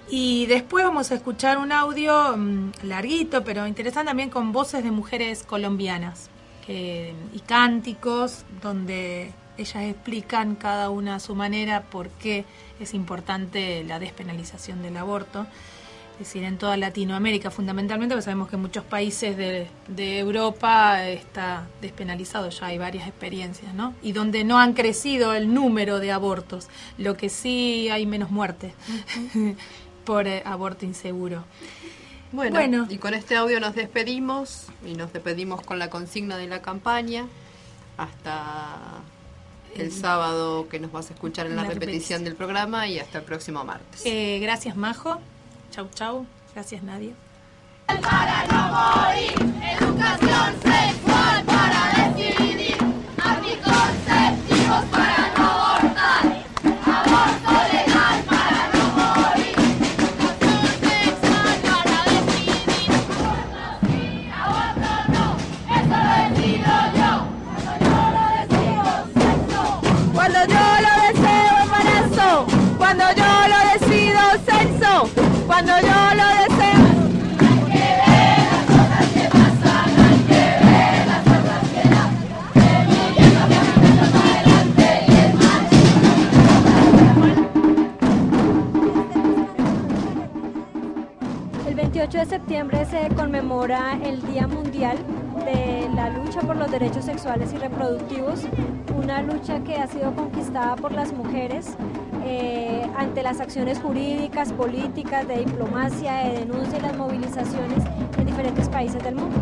[0.09, 4.89] Y después vamos a escuchar un audio mm, larguito, pero interesante también con voces de
[4.89, 6.31] mujeres colombianas
[6.67, 12.45] y cánticos donde ellas explican cada una a su manera por qué
[12.79, 15.45] es importante la despenalización del aborto.
[16.15, 21.05] Es decir, en toda Latinoamérica fundamentalmente, porque sabemos que en muchos países de, de Europa
[21.09, 23.93] está despenalizado, ya hay varias experiencias, ¿no?
[24.01, 28.71] Y donde no han crecido el número de abortos, lo que sí hay menos muertes
[30.05, 31.43] por eh, aborto inseguro.
[32.31, 32.87] Bueno, Bueno.
[32.89, 37.25] y con este audio nos despedimos y nos despedimos con la consigna de la campaña
[37.97, 38.77] hasta
[39.75, 42.23] el El- sábado que nos vas a escuchar en la, La repetición repetición.
[42.23, 44.01] del programa y hasta el próximo martes.
[44.05, 45.19] Eh, gracias, Majo.
[45.75, 46.25] Chau, chau.
[46.53, 47.13] Gracias, Nadia.
[49.77, 51.94] Educación sexual para
[92.25, 94.97] septiembre se conmemora el Día Mundial
[95.45, 98.41] de la lucha por los derechos sexuales y reproductivos,
[98.97, 101.75] una lucha que ha sido conquistada por las mujeres
[102.25, 107.83] eh, ante las acciones jurídicas, políticas, de diplomacia, de denuncia y las movilizaciones
[108.17, 109.35] en diferentes países del mundo.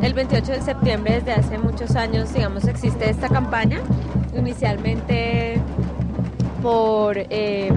[0.00, 3.80] El 28 de septiembre, desde hace muchos años, digamos, existe esta campaña,
[4.36, 5.60] inicialmente
[6.62, 7.70] por eh,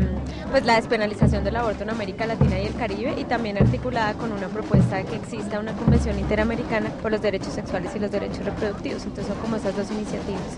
[0.50, 4.32] pues la despenalización del aborto en América Latina y el Caribe y también articulada con
[4.32, 8.44] una propuesta de que exista una convención interamericana por los derechos sexuales y los derechos
[8.44, 9.04] reproductivos.
[9.04, 10.58] Entonces son como esas dos iniciativas.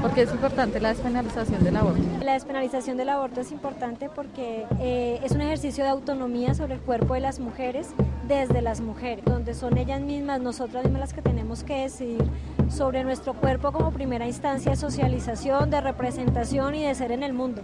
[0.00, 2.02] ¿Por qué es importante la despenalización del aborto?
[2.22, 6.80] La despenalización del aborto es importante porque eh, es un ejercicio de autonomía sobre el
[6.80, 7.88] cuerpo de las mujeres
[8.26, 12.24] desde las mujeres, donde son ellas mismas, nosotras mismas las que tenemos que decidir
[12.70, 17.32] sobre nuestro cuerpo como primera instancia de socialización, de representación y de ser en el
[17.32, 17.62] mundo.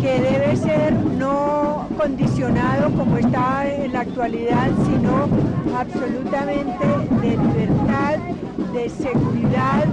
[0.00, 5.28] Que debe ser no condicionado como está en la actualidad, sino
[5.76, 6.86] absolutamente
[7.20, 8.18] de libertad,
[8.72, 9.84] de seguridad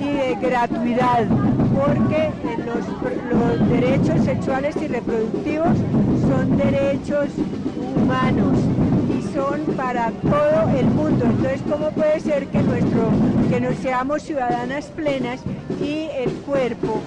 [0.00, 1.26] y de gratuidad,
[1.74, 2.30] porque
[2.64, 5.76] los, los derechos sexuales y reproductivos
[6.28, 7.28] son derechos
[7.96, 8.58] humanos
[9.32, 11.24] son para todo el mundo.
[11.24, 13.10] Entonces, ¿cómo puede ser que nuestro,
[13.48, 15.40] que nos seamos ciudadanas plenas
[15.80, 17.00] y el cuerpo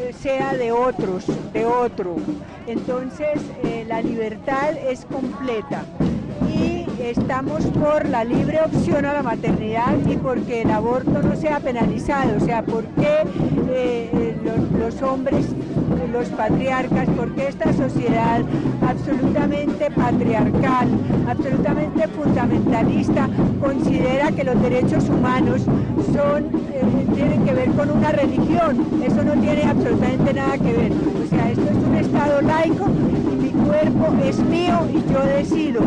[0.00, 2.16] eh, sea de otros, de otro?
[2.66, 5.82] Entonces, eh, la libertad es completa
[6.52, 11.60] y estamos por la libre opción a la maternidad y porque el aborto no sea
[11.60, 13.22] penalizado, o sea, ¿por qué
[13.70, 15.46] eh, los, los hombres
[16.12, 18.42] los patriarcas, porque esta sociedad
[18.86, 20.88] absolutamente patriarcal,
[21.28, 23.28] absolutamente fundamentalista,
[23.60, 25.62] considera que los derechos humanos
[26.12, 28.86] son, eh, tienen que ver con una religión.
[29.04, 30.92] Eso no tiene absolutamente nada que ver.
[30.92, 32.86] O sea, esto es un Estado laico
[33.32, 35.82] y mi cuerpo es mío y yo decido.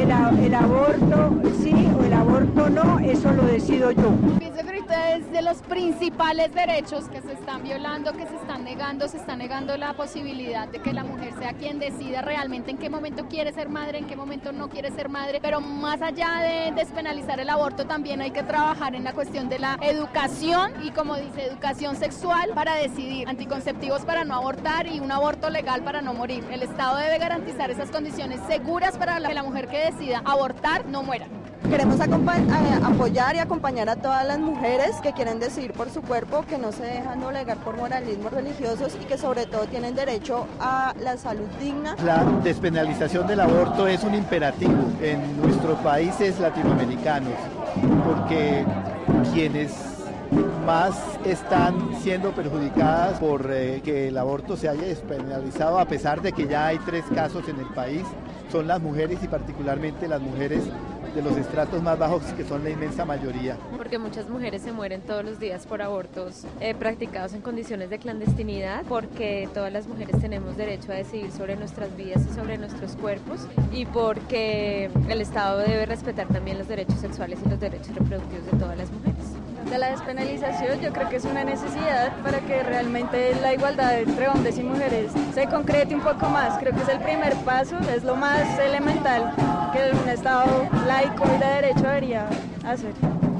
[0.00, 4.45] El, el aborto sí o el aborto no, eso lo decido yo.
[4.90, 9.36] Es de los principales derechos que se están violando, que se están negando, se está
[9.36, 13.52] negando la posibilidad de que la mujer sea quien decida realmente en qué momento quiere
[13.52, 17.50] ser madre, en qué momento no quiere ser madre, pero más allá de despenalizar el
[17.50, 21.96] aborto también hay que trabajar en la cuestión de la educación y como dice, educación
[21.96, 26.44] sexual para decidir, anticonceptivos para no abortar y un aborto legal para no morir.
[26.50, 31.02] El Estado debe garantizar esas condiciones seguras para que la mujer que decida abortar no
[31.02, 31.26] muera.
[31.68, 36.44] Queremos eh, apoyar y acompañar a todas las mujeres que quieren decidir por su cuerpo,
[36.48, 40.94] que no se dejan doblegar por moralismos religiosos y que sobre todo tienen derecho a
[41.02, 41.96] la salud digna.
[42.04, 47.34] La despenalización del aborto es un imperativo en nuestros países latinoamericanos,
[48.04, 48.64] porque
[49.32, 49.72] quienes
[50.64, 56.32] más están siendo perjudicadas por eh, que el aborto se haya despenalizado, a pesar de
[56.32, 58.02] que ya hay tres casos en el país,
[58.50, 60.62] son las mujeres y particularmente las mujeres
[61.16, 63.56] de los estratos más bajos, que son la inmensa mayoría.
[63.78, 67.98] porque muchas mujeres se mueren todos los días por abortos eh, practicados en condiciones de
[67.98, 72.96] clandestinidad, porque todas las mujeres tenemos derecho a decidir sobre nuestras vidas y sobre nuestros
[72.96, 78.44] cuerpos, y porque el Estado debe respetar también los derechos sexuales y los derechos reproductivos
[78.44, 79.16] de todas las mujeres.
[79.70, 84.28] De la despenalización yo creo que es una necesidad para que realmente la igualdad entre
[84.28, 86.58] hombres y mujeres se concrete un poco más.
[86.58, 89.34] Creo que es el primer paso, es lo más elemental
[89.76, 92.26] que un Estado laico y de derecho debería
[92.64, 92.92] hacer.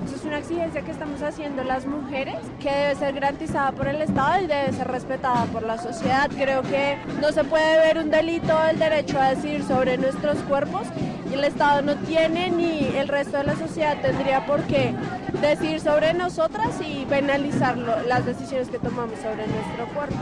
[0.04, 4.02] Eso es una exigencia que estamos haciendo las mujeres, que debe ser garantizada por el
[4.02, 6.30] Estado y debe ser respetada por la sociedad.
[6.30, 10.86] Creo que no se puede ver un delito el derecho a decir sobre nuestros cuerpos
[11.30, 14.94] y el Estado no tiene ni el resto de la sociedad tendría por qué
[15.40, 20.16] decir sobre nosotras y penalizar las decisiones que tomamos sobre nuestro cuerpo.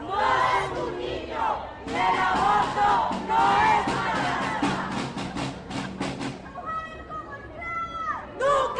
[0.00, 1.44] no es un niño
[1.86, 3.34] y el aborto no
[3.78, 4.43] es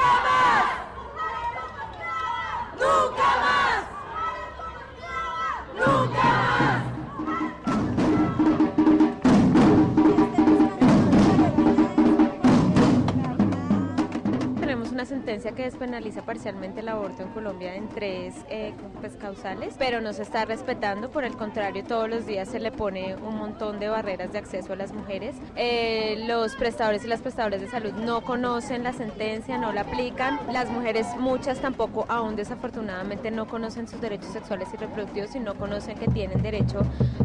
[0.05, 0.67] ¡Nunca más!
[2.79, 3.87] ¡Nunca más!
[5.79, 6.44] ¡Nunca más!
[15.05, 18.73] Una sentencia que despenaliza parcialmente el aborto en Colombia en tres eh,
[19.03, 22.73] pues, causales, pero no se está respetando, por el contrario, todos los días se le
[22.73, 25.37] pone un montón de barreras de acceso a las mujeres.
[25.57, 30.41] Eh, los prestadores y las prestadoras de salud no conocen la sentencia, no la aplican.
[30.51, 35.55] Las mujeres, muchas tampoco, aún desafortunadamente, no conocen sus derechos sexuales y reproductivos y no
[35.55, 36.81] conocen que tienen derecho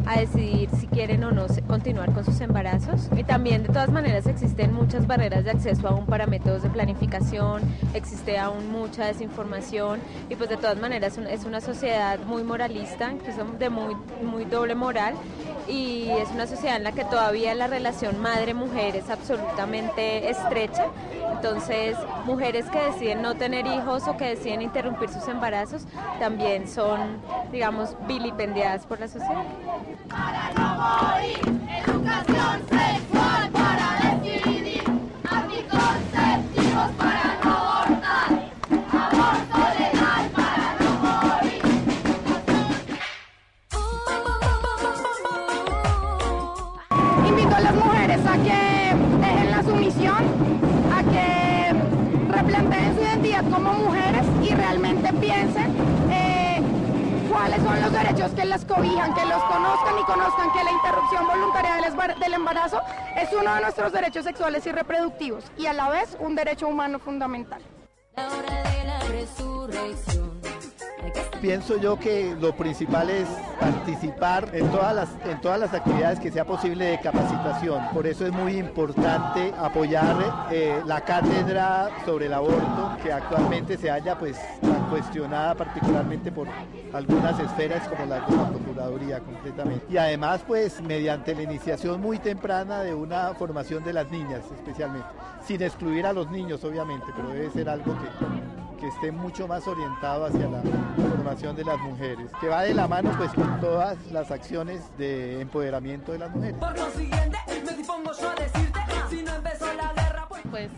[0.06, 3.08] a decidir si quieren o no continuar con sus embarazos.
[3.16, 7.62] Y también, de todas maneras, existen muchas barreras de acceso aún para métodos de planificación,
[7.94, 13.44] existe aún mucha desinformación y pues de todas maneras es una sociedad muy moralista, incluso
[13.58, 15.14] de muy, doble moral
[15.68, 20.86] y es una sociedad en la que todavía la relación madre-mujer es absolutamente estrecha.
[21.32, 25.82] Entonces, mujeres que deciden no tener hijos o que deciden interrumpir sus embarazos
[26.18, 27.18] también son,
[27.52, 29.44] digamos, vilipendiadas por la sociedad.
[31.86, 33.99] Educación sexual para
[48.30, 48.94] a que
[49.26, 50.24] dejen la sumisión,
[50.94, 51.72] a que
[52.30, 55.74] replanteen su identidad como mujeres y realmente piensen
[56.10, 56.62] eh,
[57.30, 61.26] cuáles son los derechos que las cobijan, que los conozcan y conozcan que la interrupción
[61.26, 61.76] voluntaria
[62.20, 62.80] del embarazo
[63.16, 66.98] es uno de nuestros derechos sexuales y reproductivos y a la vez un derecho humano
[67.00, 67.62] fundamental.
[71.40, 73.26] Pienso yo que lo principal es
[73.58, 77.88] participar en todas las en todas las actividades que sea posible de capacitación.
[77.94, 83.90] Por eso es muy importante apoyar eh, la cátedra sobre el aborto que actualmente se
[83.90, 84.38] halla pues
[84.90, 86.48] cuestionada particularmente por
[86.92, 89.86] algunas esferas como la de la procuraduría completamente.
[89.88, 95.08] Y además pues mediante la iniciación muy temprana de una formación de las niñas especialmente,
[95.46, 98.49] sin excluir a los niños obviamente, pero debe ser algo que
[98.80, 100.62] que esté mucho más orientado hacia la
[100.96, 105.40] formación de las mujeres, que va de la mano pues con todas las acciones de
[105.40, 106.56] empoderamiento de las mujeres.
[106.58, 108.80] Por consiguiente, me dispongo yo a decirte,
[109.10, 110.42] si no empezó la guerra, pues...
[110.50, 110.70] pues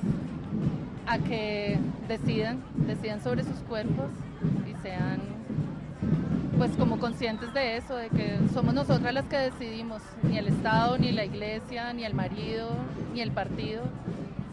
[1.06, 4.10] a que decidan, decidan sobre sus cuerpos
[4.66, 5.20] y sean
[6.56, 10.96] pues como conscientes de eso, de que somos nosotras las que decidimos, ni el Estado,
[10.98, 12.70] ni la iglesia, ni el marido,
[13.12, 13.82] ni el partido,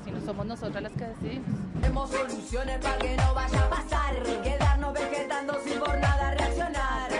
[0.10, 1.46] sino somos nosotras las que decidimos.
[1.82, 7.12] Tenemos soluciones para que no vaya a pasar, quedarnos vegetando sin por nada reaccionar.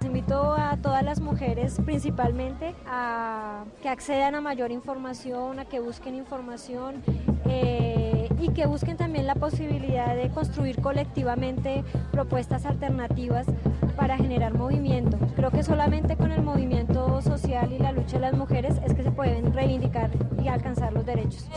[0.00, 6.14] Invito a todas las mujeres principalmente a que accedan a mayor información, a que busquen
[6.14, 7.02] información
[7.46, 13.46] eh, y que busquen también la posibilidad de construir colectivamente propuestas alternativas
[13.96, 15.18] para generar movimiento.
[15.36, 19.02] Creo que solamente con el movimiento social y la lucha de las mujeres es que
[19.02, 20.10] se pueden reivindicar
[20.42, 21.48] y alcanzar los derechos.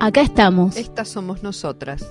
[0.00, 0.76] Acá estamos.
[0.76, 2.06] Estas somos nosotras.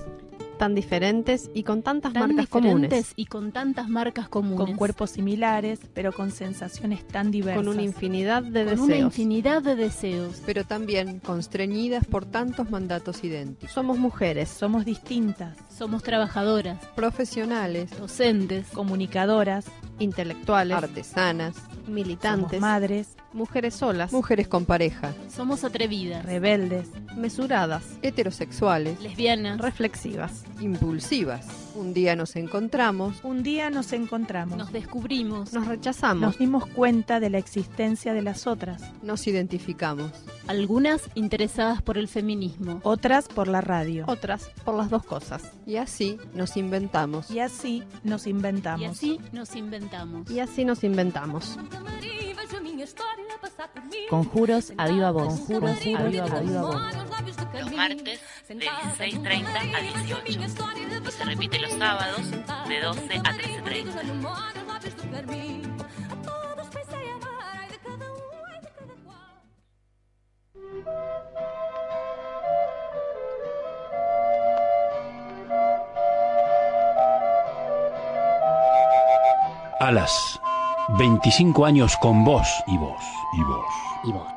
[0.58, 3.14] Tan diferentes y con tantas Tan marcas comunes.
[3.16, 4.58] y con tantas marcas comunes.
[4.66, 7.64] Con cuerpos similares, pero con sensaciones tan diversas.
[7.64, 8.80] Con una infinidad de Con deseos.
[8.88, 10.42] una infinidad de deseos.
[10.46, 13.72] Pero también constreñidas por tantos mandatos idénticos.
[13.74, 14.50] Somos mujeres.
[14.50, 15.56] Somos distintas.
[15.70, 17.92] Somos trabajadoras, Profesionales.
[18.00, 19.66] docentes, Comunicadoras.
[20.00, 20.78] Intelectuales.
[20.78, 21.56] Artesanas.
[21.88, 22.50] Militantes.
[22.50, 23.08] Somos madres.
[23.34, 24.12] Mujeres solas.
[24.12, 25.14] Mujeres con pareja.
[25.34, 26.88] somos atrevidas, Rebeldes.
[27.16, 27.84] Mesuradas.
[28.02, 29.00] Heterosexuales.
[29.02, 30.44] lesbianas, Reflexivas.
[30.60, 31.46] Impulsivas.
[31.78, 33.18] Un día nos encontramos.
[33.24, 34.58] Un día nos encontramos.
[34.58, 36.22] nos descubrimos, Nos rechazamos.
[36.22, 38.82] Nos dimos cuenta de la existencia de las otras.
[39.04, 40.12] Nos identificamos.
[40.48, 44.06] algunas interesadas por el feminismo, Otras por la radio.
[44.08, 45.52] Otras por las dos cosas.
[45.68, 47.30] Y así nos inventamos.
[47.30, 48.82] Y así nos inventamos.
[48.82, 50.32] y así nos inventamos.
[50.32, 51.60] Y así nos inventamos.
[54.10, 55.28] Conjuros a viva voz.
[55.28, 56.26] Conjuros a viva
[56.62, 56.82] voz.
[57.54, 60.40] Los martes de 16.30 a 18.
[61.06, 64.48] Y se repite los sábados de 12 a 13.30.
[79.80, 80.40] Alas,
[80.98, 83.04] 25 años con vos y vos
[83.34, 83.66] y vos.
[84.06, 84.37] Y vos.